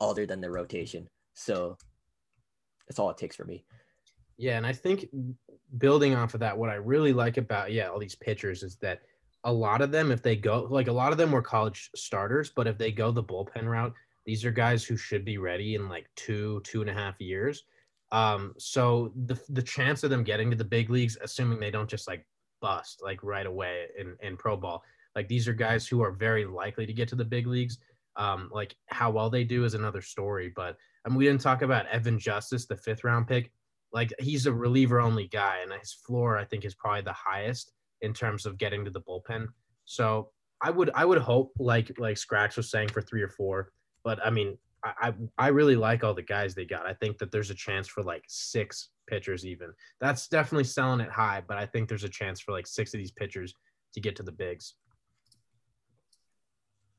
other 0.00 0.26
than 0.26 0.40
the 0.40 0.50
rotation. 0.50 1.08
So 1.34 1.76
that's 2.88 2.98
all 2.98 3.10
it 3.10 3.18
takes 3.18 3.36
for 3.36 3.44
me. 3.44 3.64
Yeah, 4.38 4.56
and 4.56 4.66
I 4.66 4.72
think 4.72 5.06
building 5.78 6.14
off 6.14 6.34
of 6.34 6.40
that, 6.40 6.56
what 6.56 6.70
I 6.70 6.74
really 6.74 7.12
like 7.12 7.36
about 7.36 7.72
yeah 7.72 7.88
all 7.88 7.98
these 7.98 8.14
pitchers 8.14 8.62
is 8.62 8.76
that 8.76 9.02
a 9.44 9.52
lot 9.52 9.82
of 9.82 9.90
them, 9.90 10.10
if 10.10 10.22
they 10.22 10.36
go 10.36 10.66
like 10.70 10.88
a 10.88 10.92
lot 10.92 11.12
of 11.12 11.18
them 11.18 11.32
were 11.32 11.42
college 11.42 11.90
starters, 11.94 12.50
but 12.54 12.66
if 12.66 12.78
they 12.78 12.92
go 12.92 13.10
the 13.10 13.22
bullpen 13.22 13.66
route, 13.66 13.92
these 14.24 14.44
are 14.44 14.50
guys 14.50 14.84
who 14.84 14.96
should 14.96 15.24
be 15.24 15.38
ready 15.38 15.74
in 15.74 15.88
like 15.88 16.08
two 16.16 16.60
two 16.64 16.80
and 16.80 16.90
a 16.90 16.94
half 16.94 17.20
years. 17.20 17.64
Um, 18.10 18.54
so 18.58 19.12
the 19.26 19.40
the 19.48 19.62
chance 19.62 20.02
of 20.02 20.10
them 20.10 20.24
getting 20.24 20.50
to 20.50 20.56
the 20.56 20.64
big 20.64 20.90
leagues, 20.90 21.16
assuming 21.22 21.58
they 21.58 21.70
don't 21.70 21.88
just 21.90 22.06
like 22.08 22.26
bust 22.60 23.00
like 23.02 23.22
right 23.22 23.46
away 23.46 23.86
in 23.98 24.16
in 24.20 24.36
pro 24.36 24.56
ball, 24.56 24.82
like 25.14 25.28
these 25.28 25.48
are 25.48 25.52
guys 25.52 25.86
who 25.86 26.02
are 26.02 26.12
very 26.12 26.44
likely 26.44 26.86
to 26.86 26.92
get 26.92 27.08
to 27.08 27.16
the 27.16 27.24
big 27.24 27.46
leagues. 27.46 27.78
Um, 28.16 28.50
like 28.52 28.76
how 28.88 29.10
well 29.10 29.30
they 29.30 29.44
do 29.44 29.64
is 29.64 29.74
another 29.74 30.02
story. 30.02 30.52
But 30.54 30.76
I 31.04 31.08
mean, 31.08 31.18
we 31.18 31.24
didn't 31.24 31.40
talk 31.40 31.62
about 31.62 31.86
Evan 31.86 32.18
Justice, 32.18 32.66
the 32.66 32.76
fifth 32.76 33.04
round 33.04 33.26
pick. 33.26 33.50
Like 33.92 34.12
he's 34.18 34.46
a 34.46 34.52
reliever 34.52 35.00
only 35.00 35.28
guy, 35.28 35.58
and 35.62 35.72
his 35.72 35.92
floor 35.92 36.38
I 36.38 36.44
think 36.44 36.64
is 36.64 36.74
probably 36.74 37.02
the 37.02 37.12
highest 37.12 37.72
in 38.00 38.12
terms 38.12 38.46
of 38.46 38.58
getting 38.58 38.84
to 38.84 38.90
the 38.90 39.00
bullpen. 39.00 39.46
So 39.84 40.30
I 40.60 40.70
would 40.70 40.90
I 40.94 41.04
would 41.04 41.18
hope 41.18 41.52
like 41.58 41.92
like 41.98 42.16
Skraxx 42.16 42.56
was 42.56 42.70
saying 42.70 42.88
for 42.88 43.02
three 43.02 43.22
or 43.22 43.28
four. 43.28 43.72
But 44.04 44.24
I 44.24 44.30
mean, 44.30 44.56
I, 44.84 45.12
I, 45.38 45.48
really 45.48 45.76
like 45.76 46.02
all 46.02 46.12
the 46.12 46.22
guys 46.22 46.54
they 46.54 46.64
got. 46.64 46.86
I 46.86 46.94
think 46.94 47.18
that 47.18 47.30
there's 47.30 47.50
a 47.50 47.54
chance 47.54 47.86
for 47.86 48.02
like 48.02 48.24
six 48.26 48.88
pitchers 49.06 49.46
even. 49.46 49.72
That's 50.00 50.26
definitely 50.26 50.64
selling 50.64 51.00
it 51.00 51.10
high, 51.10 51.42
but 51.46 51.56
I 51.56 51.66
think 51.66 51.88
there's 51.88 52.02
a 52.02 52.08
chance 52.08 52.40
for 52.40 52.50
like 52.50 52.66
six 52.66 52.92
of 52.92 52.98
these 52.98 53.12
pitchers 53.12 53.54
to 53.94 54.00
get 54.00 54.16
to 54.16 54.24
the 54.24 54.32
bigs. 54.32 54.74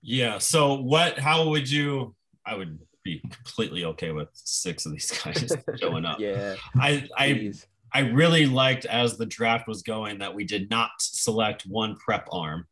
Yeah. 0.03 0.37
So 0.37 0.75
what? 0.75 1.17
How 1.17 1.49
would 1.49 1.69
you? 1.69 2.13
I 2.45 2.55
would 2.55 2.77
be 3.03 3.19
completely 3.19 3.85
okay 3.85 4.11
with 4.11 4.29
six 4.33 4.85
of 4.85 4.91
these 4.91 5.11
guys 5.23 5.51
showing 5.79 6.05
up. 6.05 6.19
yeah. 6.19 6.55
I 6.75 7.07
I 7.17 7.53
I 7.93 7.99
really 7.99 8.45
liked 8.45 8.85
as 8.85 9.17
the 9.17 9.25
draft 9.25 9.67
was 9.67 9.81
going 9.83 10.19
that 10.19 10.33
we 10.33 10.43
did 10.43 10.69
not 10.69 10.91
select 10.99 11.63
one 11.63 11.95
prep 11.95 12.27
arm. 12.31 12.65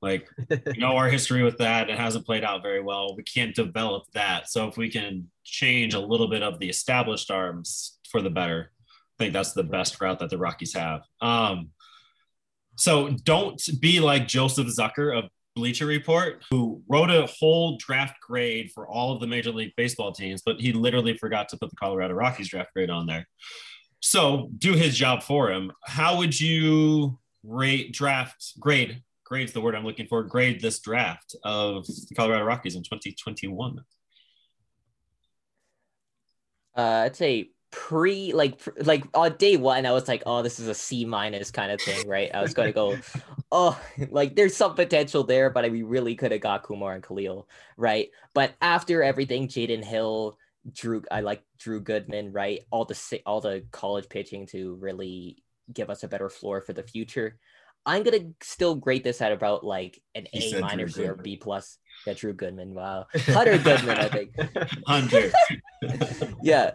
Like, 0.00 0.28
you 0.48 0.80
know, 0.80 0.96
our 0.96 1.08
history 1.08 1.42
with 1.42 1.58
that, 1.58 1.90
it 1.90 1.98
hasn't 1.98 2.26
played 2.26 2.44
out 2.44 2.62
very 2.62 2.80
well. 2.80 3.16
We 3.16 3.24
can't 3.24 3.54
develop 3.54 4.04
that. 4.14 4.48
So 4.48 4.68
if 4.68 4.76
we 4.76 4.88
can 4.88 5.28
change 5.42 5.94
a 5.94 6.00
little 6.00 6.28
bit 6.28 6.42
of 6.42 6.60
the 6.60 6.68
established 6.68 7.30
arms 7.30 7.98
for 8.08 8.20
the 8.22 8.30
better, 8.30 8.70
I 9.18 9.24
think 9.24 9.32
that's 9.32 9.52
the 9.52 9.64
best 9.64 10.00
route 10.00 10.20
that 10.20 10.30
the 10.30 10.38
Rockies 10.38 10.74
have. 10.74 11.02
Um, 11.20 11.70
so 12.76 13.10
don't 13.24 13.60
be 13.80 13.98
like 13.98 14.28
Joseph 14.28 14.68
Zucker 14.68 15.16
of 15.18 15.30
Bleacher 15.58 15.86
Report, 15.86 16.44
who 16.52 16.80
wrote 16.88 17.10
a 17.10 17.26
whole 17.26 17.76
draft 17.78 18.14
grade 18.20 18.70
for 18.72 18.86
all 18.86 19.12
of 19.12 19.20
the 19.20 19.26
Major 19.26 19.50
League 19.50 19.72
Baseball 19.76 20.12
teams, 20.12 20.40
but 20.46 20.60
he 20.60 20.72
literally 20.72 21.16
forgot 21.16 21.48
to 21.48 21.56
put 21.56 21.68
the 21.70 21.76
Colorado 21.76 22.14
Rockies 22.14 22.48
draft 22.48 22.72
grade 22.72 22.90
on 22.90 23.06
there. 23.06 23.26
So 23.98 24.50
do 24.56 24.74
his 24.74 24.96
job 24.96 25.24
for 25.24 25.50
him. 25.50 25.72
How 25.84 26.18
would 26.18 26.40
you 26.40 27.18
rate 27.42 27.92
draft 27.92 28.52
grade? 28.60 29.02
Grade's 29.24 29.52
the 29.52 29.60
word 29.60 29.74
I'm 29.74 29.84
looking 29.84 30.06
for. 30.06 30.22
Grade 30.22 30.60
this 30.60 30.78
draft 30.78 31.34
of 31.42 31.84
the 31.86 32.14
Colorado 32.14 32.44
Rockies 32.44 32.76
in 32.76 32.84
2021. 32.84 33.80
Uh, 36.76 36.80
I'd 36.80 37.16
say 37.16 37.50
pre 37.72 38.32
like 38.32 38.60
like 38.78 39.04
on 39.12 39.36
day 39.36 39.58
one 39.58 39.84
i 39.84 39.92
was 39.92 40.08
like 40.08 40.22
oh 40.24 40.40
this 40.40 40.58
is 40.58 40.68
a 40.68 40.74
c 40.74 41.04
minus 41.04 41.50
kind 41.50 41.70
of 41.70 41.78
thing 41.82 42.08
right 42.08 42.30
i 42.34 42.40
was 42.40 42.54
going 42.54 42.66
to 42.66 42.72
go 42.72 42.96
oh 43.50 43.80
like 44.10 44.36
there's 44.36 44.56
some 44.56 44.74
potential 44.74 45.24
there 45.24 45.50
but 45.50 45.70
we 45.70 45.82
really 45.82 46.14
could 46.14 46.32
have 46.32 46.40
got 46.40 46.62
kumar 46.62 46.94
and 46.94 47.02
khalil 47.02 47.48
right? 47.76 48.10
But 48.34 48.54
after 48.60 49.02
everything 49.02 49.48
jaden 49.48 49.84
hill 49.84 50.38
drew 50.72 51.02
i 51.10 51.20
like 51.20 51.42
drew 51.58 51.80
goodman 51.80 52.32
right? 52.32 52.60
All 52.70 52.84
the 52.84 53.20
all 53.26 53.40
the 53.40 53.64
college 53.72 54.08
pitching 54.08 54.46
to 54.48 54.74
really 54.76 55.42
give 55.72 55.90
us 55.90 56.02
a 56.02 56.08
better 56.08 56.28
floor 56.28 56.60
for 56.60 56.72
the 56.72 56.82
future. 56.82 57.38
I'm 57.86 58.02
gonna 58.02 58.32
still 58.42 58.74
grade 58.74 59.04
this 59.04 59.22
at 59.22 59.32
about 59.32 59.64
like 59.64 60.00
an 60.14 60.26
he 60.32 60.54
a 60.54 60.60
minus 60.60 60.98
or 60.98 61.14
b 61.14 61.36
plus. 61.36 61.78
Yeah 62.06 62.14
drew 62.14 62.32
goodman 62.32 62.74
wow. 62.74 63.06
Hunter 63.26 63.58
goodman 63.58 63.98
i 63.98 64.08
think. 64.08 64.34
Hunter. 64.86 65.32
Yeah 66.42 66.72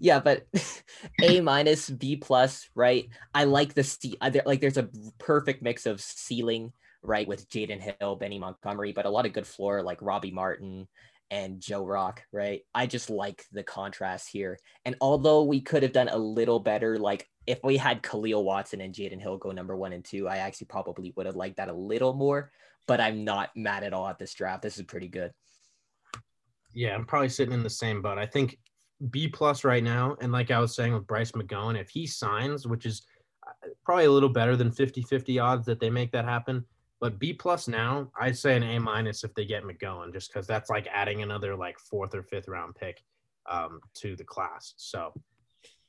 yeah 0.00 0.20
but 0.20 0.46
a 1.22 1.40
minus 1.40 1.90
b 1.90 2.16
plus 2.16 2.68
right? 2.74 3.08
I 3.34 3.44
like 3.44 3.74
the 3.74 3.84
st- 3.84 4.16
uh, 4.20 4.30
like 4.44 4.60
there's 4.60 4.76
a 4.76 4.88
perfect 5.18 5.62
mix 5.62 5.86
of 5.86 6.00
ceiling 6.00 6.72
right 7.02 7.28
with 7.28 7.48
jaden 7.48 7.80
hill 7.80 8.16
benny 8.16 8.38
montgomery 8.38 8.92
but 8.92 9.06
a 9.06 9.10
lot 9.10 9.26
of 9.26 9.32
good 9.32 9.46
floor 9.46 9.82
like 9.82 10.02
robby 10.02 10.30
martin 10.30 10.88
and 11.30 11.60
joe 11.60 11.84
rock 11.84 12.22
right? 12.32 12.62
I 12.74 12.86
just 12.86 13.10
like 13.10 13.44
the 13.52 13.62
contrast 13.62 14.28
here. 14.30 14.58
And 14.84 14.96
although 15.00 15.44
we 15.44 15.60
could 15.60 15.82
have 15.82 15.92
done 15.92 16.08
a 16.08 16.16
little 16.16 16.60
better 16.60 16.98
like 16.98 17.28
if 17.46 17.60
we 17.62 17.76
had 17.76 18.02
khalil 18.02 18.44
watson 18.44 18.80
and 18.80 18.94
jaden 18.94 19.20
hill 19.20 19.38
go 19.38 19.52
number 19.52 19.76
one 19.76 19.92
and 19.92 20.04
two 20.04 20.28
i 20.28 20.38
actually 20.38 20.66
probably 20.66 21.12
would 21.16 21.26
have 21.26 21.36
liked 21.36 21.58
that 21.58 21.68
a 21.68 21.72
little 21.72 22.12
more 22.12 22.50
but 22.86 23.00
i'm 23.00 23.24
not 23.24 23.50
mad 23.56 23.84
at 23.84 23.92
all 23.92 24.08
at 24.08 24.18
this 24.18 24.34
draft. 24.34 24.62
This 24.62 24.78
is 24.78 24.84
pretty 24.84 25.08
good. 25.08 25.32
Yeah 26.72 26.94
i'm 26.94 27.06
probably 27.06 27.28
sitting 27.28 27.54
in 27.54 27.62
the 27.62 27.70
same 27.70 28.02
boat. 28.02 28.18
I 28.18 28.26
think 28.26 28.58
B 29.10 29.28
plus 29.28 29.64
right 29.64 29.82
now. 29.82 30.16
And 30.20 30.32
like 30.32 30.50
I 30.50 30.58
was 30.58 30.74
saying 30.74 30.92
with 30.94 31.06
Bryce 31.06 31.32
McGowan, 31.32 31.78
if 31.78 31.88
he 31.90 32.06
signs, 32.06 32.66
which 32.66 32.86
is 32.86 33.02
uh, 33.46 33.68
probably 33.84 34.06
a 34.06 34.10
little 34.10 34.28
better 34.28 34.56
than 34.56 34.70
50 34.70 35.02
50 35.02 35.38
odds 35.38 35.66
that 35.66 35.80
they 35.80 35.90
make 35.90 36.12
that 36.12 36.24
happen. 36.24 36.64
But 37.00 37.18
B 37.18 37.34
plus 37.34 37.68
now, 37.68 38.10
I'd 38.18 38.38
say 38.38 38.56
an 38.56 38.62
A 38.62 38.78
minus 38.78 39.22
if 39.22 39.34
they 39.34 39.44
get 39.44 39.64
McGowin, 39.64 40.12
just 40.12 40.32
because 40.32 40.46
that's 40.46 40.70
like 40.70 40.86
adding 40.90 41.22
another 41.22 41.54
like 41.54 41.78
fourth 41.78 42.14
or 42.14 42.22
fifth 42.22 42.48
round 42.48 42.74
pick 42.74 43.02
um, 43.50 43.80
to 43.96 44.16
the 44.16 44.24
class. 44.24 44.72
So 44.76 45.12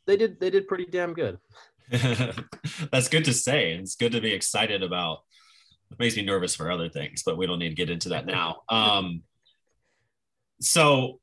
they 0.06 0.18
did 0.18 0.40
they 0.40 0.50
did 0.50 0.68
pretty 0.68 0.86
damn 0.86 1.14
good. 1.14 1.38
that's 2.92 3.08
good 3.08 3.26
to 3.26 3.34
say. 3.34 3.74
It's 3.74 3.96
good 3.96 4.12
to 4.12 4.22
be 4.22 4.34
excited 4.34 4.84
about. 4.84 5.20
It 5.92 6.00
makes 6.00 6.18
me 6.18 6.24
nervous 6.24 6.56
for 6.56 6.70
other 6.70 6.90
things, 6.90 7.24
but 7.24 7.38
we 7.38 7.48
don't 7.48 7.60
need 7.60 7.70
to 7.70 7.76
get 7.76 7.90
into 7.90 8.10
that 8.10 8.26
now. 8.26 8.64
Um, 8.70 9.24
so 10.60 11.20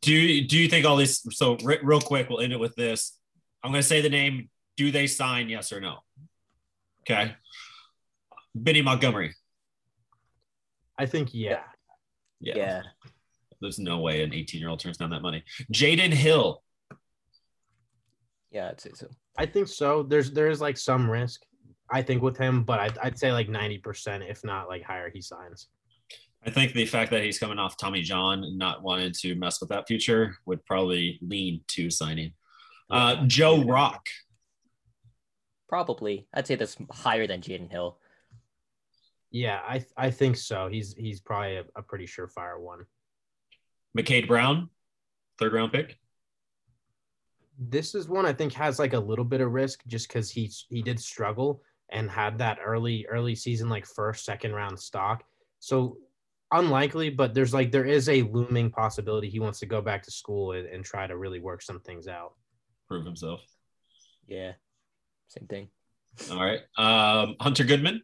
do 0.00 0.12
you, 0.12 0.46
do 0.46 0.58
you 0.58 0.68
think 0.68 0.86
all 0.86 0.96
these? 0.96 1.22
So 1.36 1.56
real 1.62 2.00
quick, 2.00 2.28
we'll 2.28 2.40
end 2.40 2.52
it 2.52 2.60
with 2.60 2.74
this. 2.76 3.18
I'm 3.62 3.70
going 3.70 3.82
to 3.82 3.88
say 3.88 4.00
the 4.00 4.08
name. 4.08 4.48
Do 4.76 4.90
they 4.90 5.06
sign? 5.06 5.48
Yes 5.48 5.72
or 5.72 5.80
no? 5.80 5.98
Okay. 7.02 7.34
Benny 8.54 8.82
Montgomery. 8.82 9.34
I 10.98 11.06
think 11.06 11.30
yeah. 11.32 11.62
Yeah. 12.40 12.54
yeah. 12.56 12.82
There's 13.60 13.78
no 13.78 13.98
way 13.98 14.22
an 14.22 14.34
18 14.34 14.60
year 14.60 14.70
old 14.70 14.80
turns 14.80 14.98
down 14.98 15.10
that 15.10 15.22
money. 15.22 15.44
Jaden 15.72 16.12
Hill. 16.12 16.62
Yeah, 18.50 18.68
I'd 18.68 18.80
say 18.80 18.90
so. 18.94 19.08
I 19.38 19.46
think 19.46 19.68
so. 19.68 20.02
There's 20.02 20.30
there 20.30 20.48
is 20.48 20.60
like 20.60 20.76
some 20.76 21.10
risk, 21.10 21.42
I 21.90 22.02
think, 22.02 22.22
with 22.22 22.36
him, 22.36 22.64
but 22.64 22.80
I'd, 22.80 22.98
I'd 22.98 23.18
say 23.18 23.32
like 23.32 23.48
90%, 23.48 24.28
if 24.28 24.44
not 24.44 24.68
like 24.68 24.82
higher, 24.82 25.10
he 25.10 25.22
signs. 25.22 25.68
I 26.44 26.50
think 26.50 26.72
the 26.72 26.86
fact 26.86 27.10
that 27.12 27.22
he's 27.22 27.38
coming 27.38 27.58
off 27.58 27.76
Tommy 27.76 28.02
John 28.02 28.42
and 28.42 28.58
not 28.58 28.82
wanting 28.82 29.12
to 29.20 29.34
mess 29.36 29.60
with 29.60 29.68
that 29.70 29.86
future 29.86 30.36
would 30.44 30.64
probably 30.66 31.18
lean 31.22 31.60
to 31.68 31.88
signing. 31.88 32.32
Uh, 32.90 33.24
Joe 33.26 33.62
Rock. 33.62 34.06
Probably. 35.68 36.26
I'd 36.34 36.46
say 36.46 36.56
that's 36.56 36.76
higher 36.90 37.26
than 37.26 37.40
Jaden 37.40 37.70
Hill. 37.70 37.98
Yeah, 39.30 39.60
I 39.66 39.84
I 39.96 40.10
think 40.10 40.36
so. 40.36 40.68
He's 40.68 40.92
he's 40.94 41.20
probably 41.20 41.56
a, 41.56 41.64
a 41.74 41.82
pretty 41.82 42.06
surefire 42.06 42.60
one. 42.60 42.84
McCade 43.96 44.28
Brown, 44.28 44.68
third 45.38 45.54
round 45.54 45.72
pick. 45.72 45.98
This 47.58 47.94
is 47.94 48.08
one 48.08 48.26
I 48.26 48.32
think 48.32 48.52
has 48.54 48.78
like 48.78 48.92
a 48.92 48.98
little 48.98 49.24
bit 49.24 49.40
of 49.40 49.52
risk 49.52 49.82
just 49.86 50.08
because 50.08 50.30
he 50.30 50.50
he 50.68 50.82
did 50.82 51.00
struggle 51.00 51.62
and 51.88 52.10
had 52.10 52.36
that 52.38 52.58
early 52.62 53.06
early 53.08 53.34
season 53.34 53.70
like 53.70 53.86
first 53.86 54.26
second 54.26 54.52
round 54.52 54.78
stock. 54.78 55.24
So 55.60 55.96
unlikely, 56.52 57.10
but 57.10 57.34
there's 57.34 57.54
like 57.54 57.70
there 57.72 57.84
is 57.84 58.08
a 58.08 58.22
looming 58.22 58.70
possibility 58.70 59.28
he 59.28 59.40
wants 59.40 59.58
to 59.60 59.66
go 59.66 59.80
back 59.80 60.02
to 60.04 60.10
school 60.10 60.52
and, 60.52 60.66
and 60.66 60.84
try 60.84 61.06
to 61.06 61.16
really 61.16 61.40
work 61.40 61.62
some 61.62 61.80
things 61.80 62.08
out. 62.08 62.34
Prove 62.88 63.04
himself. 63.04 63.40
Yeah. 64.26 64.52
Same 65.28 65.46
thing. 65.46 65.68
All 66.30 66.42
right. 66.42 66.60
Um, 66.76 67.36
Hunter 67.40 67.64
Goodman. 67.64 68.02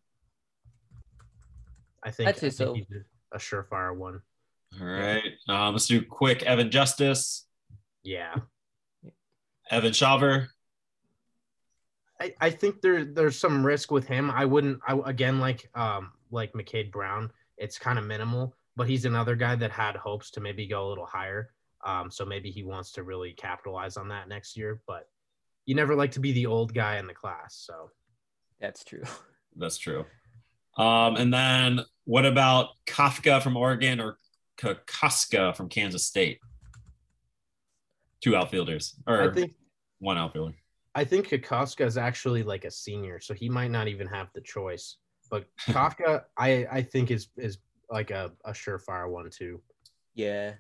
I 2.03 2.11
think, 2.11 2.29
I'd 2.29 2.39
say 2.39 2.47
I 2.47 2.51
think 2.51 2.53
so. 2.55 2.75
he's 2.75 2.87
a 3.33 3.39
surefire 3.39 3.95
one. 3.95 4.21
All 4.81 4.87
right. 4.87 5.33
Um, 5.49 5.73
let's 5.73 5.87
do 5.87 6.03
quick. 6.03 6.43
Evan 6.43 6.71
Justice. 6.71 7.47
Yeah. 8.03 8.35
Evan 9.71 9.93
Shawver. 9.93 10.49
I, 12.21 12.35
I 12.41 12.51
think 12.51 12.81
there 12.81 13.05
there's 13.05 13.39
some 13.39 13.65
risk 13.65 13.91
with 13.91 14.07
him. 14.07 14.31
I 14.31 14.45
wouldn't 14.45 14.81
I 14.87 14.99
again 15.05 15.39
like 15.39 15.71
um 15.75 16.13
like 16.31 16.53
McCade 16.53 16.91
Brown 16.91 17.31
it's 17.59 17.79
kind 17.79 17.99
of 17.99 18.07
minimal. 18.07 18.55
But 18.77 18.89
he's 18.89 19.05
another 19.05 19.35
guy 19.35 19.57
that 19.57 19.73
had 19.73 19.97
hopes 19.97 20.31
to 20.33 20.41
maybe 20.41 20.67
go 20.67 20.87
a 20.87 20.89
little 20.89 21.07
higher. 21.07 21.51
Um, 21.85 22.11
so 22.11 22.25
maybe 22.25 22.51
he 22.51 22.63
wants 22.63 22.93
to 22.93 23.03
really 23.03 23.33
capitalize 23.33 23.97
on 23.97 24.09
that 24.09 24.29
next 24.29 24.57
year. 24.57 24.81
But 24.87 25.09
you 25.67 25.75
never 25.75 25.95
like 25.95 26.13
to 26.13 26.21
be 26.21 26.33
the 26.33 26.47
old 26.47 26.73
guy 26.73 26.99
in 26.99 27.07
the 27.07 27.15
class. 27.15 27.57
So 27.67 27.91
that's 28.61 28.85
true. 28.85 29.03
That's 29.57 29.79
true. 29.79 30.05
Um, 30.77 31.17
and 31.17 31.35
then 31.35 31.81
what 32.05 32.25
about 32.25 32.69
Kafka 32.87 33.43
from 33.43 33.57
Oregon 33.57 33.99
or 33.99 34.19
Kokoska 34.57 35.57
from 35.57 35.69
Kansas 35.69 36.07
State? 36.07 36.39
Two 38.21 38.37
outfielders, 38.37 38.95
or 39.07 39.31
I 39.31 39.35
think 39.35 39.55
one 39.99 40.17
outfielder. 40.17 40.55
I 40.95 41.05
think 41.05 41.29
Kokoska 41.29 41.85
is 41.85 41.97
actually 41.97 42.43
like 42.43 42.65
a 42.65 42.71
senior, 42.71 43.21
so 43.21 43.35
he 43.35 43.49
might 43.49 43.71
not 43.71 43.89
even 43.89 44.07
have 44.07 44.29
the 44.35 44.41
choice. 44.41 44.97
But 45.31 45.47
Kafka, 45.69 46.25
I 46.37 46.67
I 46.71 46.83
think 46.83 47.11
is 47.11 47.29
is 47.37 47.59
like 47.91 48.11
a, 48.11 48.33
a 48.45 48.53
surefire 48.53 49.09
one 49.11 49.31
too. 49.31 49.61
Yeah. 50.15 50.55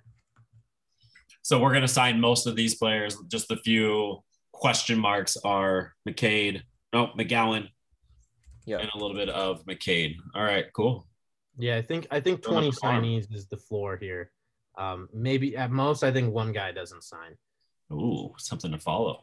So 1.43 1.59
we're 1.61 1.73
gonna 1.73 1.89
sign 1.89 2.21
most 2.21 2.47
of 2.47 2.57
these 2.57 2.75
players. 2.75 3.17
Just 3.29 3.51
a 3.51 3.57
few 3.57 4.23
question 4.53 4.99
marks 4.99 5.37
are 5.45 5.95
McCade, 6.09 6.63
no 6.93 7.09
McGowan, 7.19 7.69
yeah, 8.67 8.79
and 8.79 8.91
a 8.95 8.99
little 8.99 9.17
bit 9.17 9.29
of 9.29 9.65
McCade. 9.67 10.17
All 10.35 10.43
right, 10.43 10.67
cool. 10.75 11.07
Yeah, 11.59 11.77
I 11.77 11.83
think 11.83 12.07
I 12.11 12.21
think 12.21 12.43
twenty 12.43 12.71
signees 12.71 13.33
is 13.35 13.47
the 13.49 13.57
floor 13.57 13.97
here. 13.97 14.31
Um, 14.77 15.09
maybe 15.13 15.57
at 15.57 15.71
most, 15.71 16.05
I 16.05 16.13
think 16.13 16.33
one 16.33 16.53
guy 16.53 16.71
doesn't 16.73 17.03
sign. 17.03 17.37
Ooh, 17.93 18.35
something 18.39 18.71
to 18.73 18.79
follow 18.79 19.23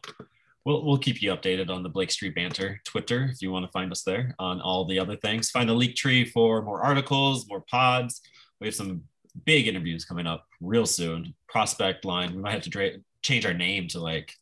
we'll 0.66 0.84
we'll 0.84 0.98
keep 0.98 1.22
you 1.22 1.32
updated 1.32 1.70
on 1.70 1.82
the 1.82 1.88
Blake 1.88 2.10
Street 2.10 2.34
Banter 2.34 2.82
Twitter 2.84 3.30
if 3.32 3.40
you 3.40 3.50
want 3.50 3.64
to 3.64 3.70
find 3.70 3.90
us 3.90 4.02
there 4.02 4.34
on 4.38 4.60
all 4.60 4.84
the 4.84 4.98
other 4.98 5.16
things. 5.16 5.50
Find 5.50 5.68
the 5.68 5.74
Linktree 5.74 6.30
for 6.32 6.60
more 6.60 6.82
articles, 6.82 7.48
more 7.48 7.64
pods. 7.70 8.20
We 8.60 8.66
have 8.66 8.74
some 8.74 9.04
big 9.44 9.68
interviews 9.68 10.04
coming 10.04 10.26
up 10.26 10.44
real 10.60 10.84
soon. 10.84 11.34
Prospect 11.48 12.04
line. 12.04 12.34
We 12.34 12.42
might 12.42 12.52
have 12.52 12.62
to 12.62 12.70
dra- 12.70 12.98
change 13.22 13.46
our 13.46 13.54
name 13.54 13.88
to 13.88 14.00
like 14.00 14.32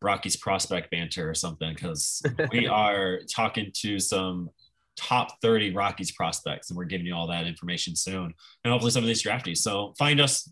Rocky's 0.00 0.36
Prospect 0.36 0.90
Banter 0.90 1.28
or 1.28 1.34
something 1.34 1.74
because 1.74 2.22
we 2.50 2.66
are 2.66 3.20
talking 3.32 3.70
to 3.82 3.98
some 3.98 4.50
top 4.96 5.40
30 5.42 5.74
Rockies 5.74 6.10
prospects 6.10 6.70
and 6.70 6.76
we're 6.76 6.84
giving 6.84 7.06
you 7.06 7.14
all 7.14 7.28
that 7.28 7.46
information 7.46 7.94
soon 7.94 8.34
and 8.64 8.72
hopefully 8.72 8.90
some 8.90 9.04
of 9.04 9.06
these 9.06 9.22
draftees. 9.22 9.58
So 9.58 9.94
find 9.98 10.20
us. 10.20 10.50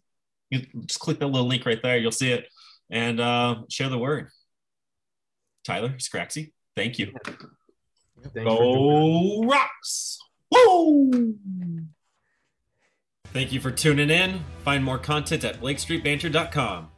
You 0.50 0.60
just 0.84 1.00
click 1.00 1.18
that 1.18 1.26
little 1.26 1.48
link 1.48 1.66
right 1.66 1.82
there. 1.82 1.96
You'll 1.96 2.12
see 2.12 2.30
it 2.30 2.46
and 2.90 3.18
uh, 3.18 3.56
share 3.68 3.88
the 3.88 3.98
word. 3.98 4.28
Tyler, 5.66 5.90
Skraxxy, 5.98 6.52
thank 6.76 6.98
you. 6.98 7.12
Thanks 7.24 7.44
Go 8.34 9.42
Rox! 9.42 10.16
Woo! 10.50 11.34
Thank 13.26 13.52
you 13.52 13.60
for 13.60 13.70
tuning 13.70 14.08
in. 14.08 14.40
Find 14.64 14.82
more 14.82 14.98
content 14.98 15.44
at 15.44 15.60
BlakeStreetBanter.com. 15.60 16.90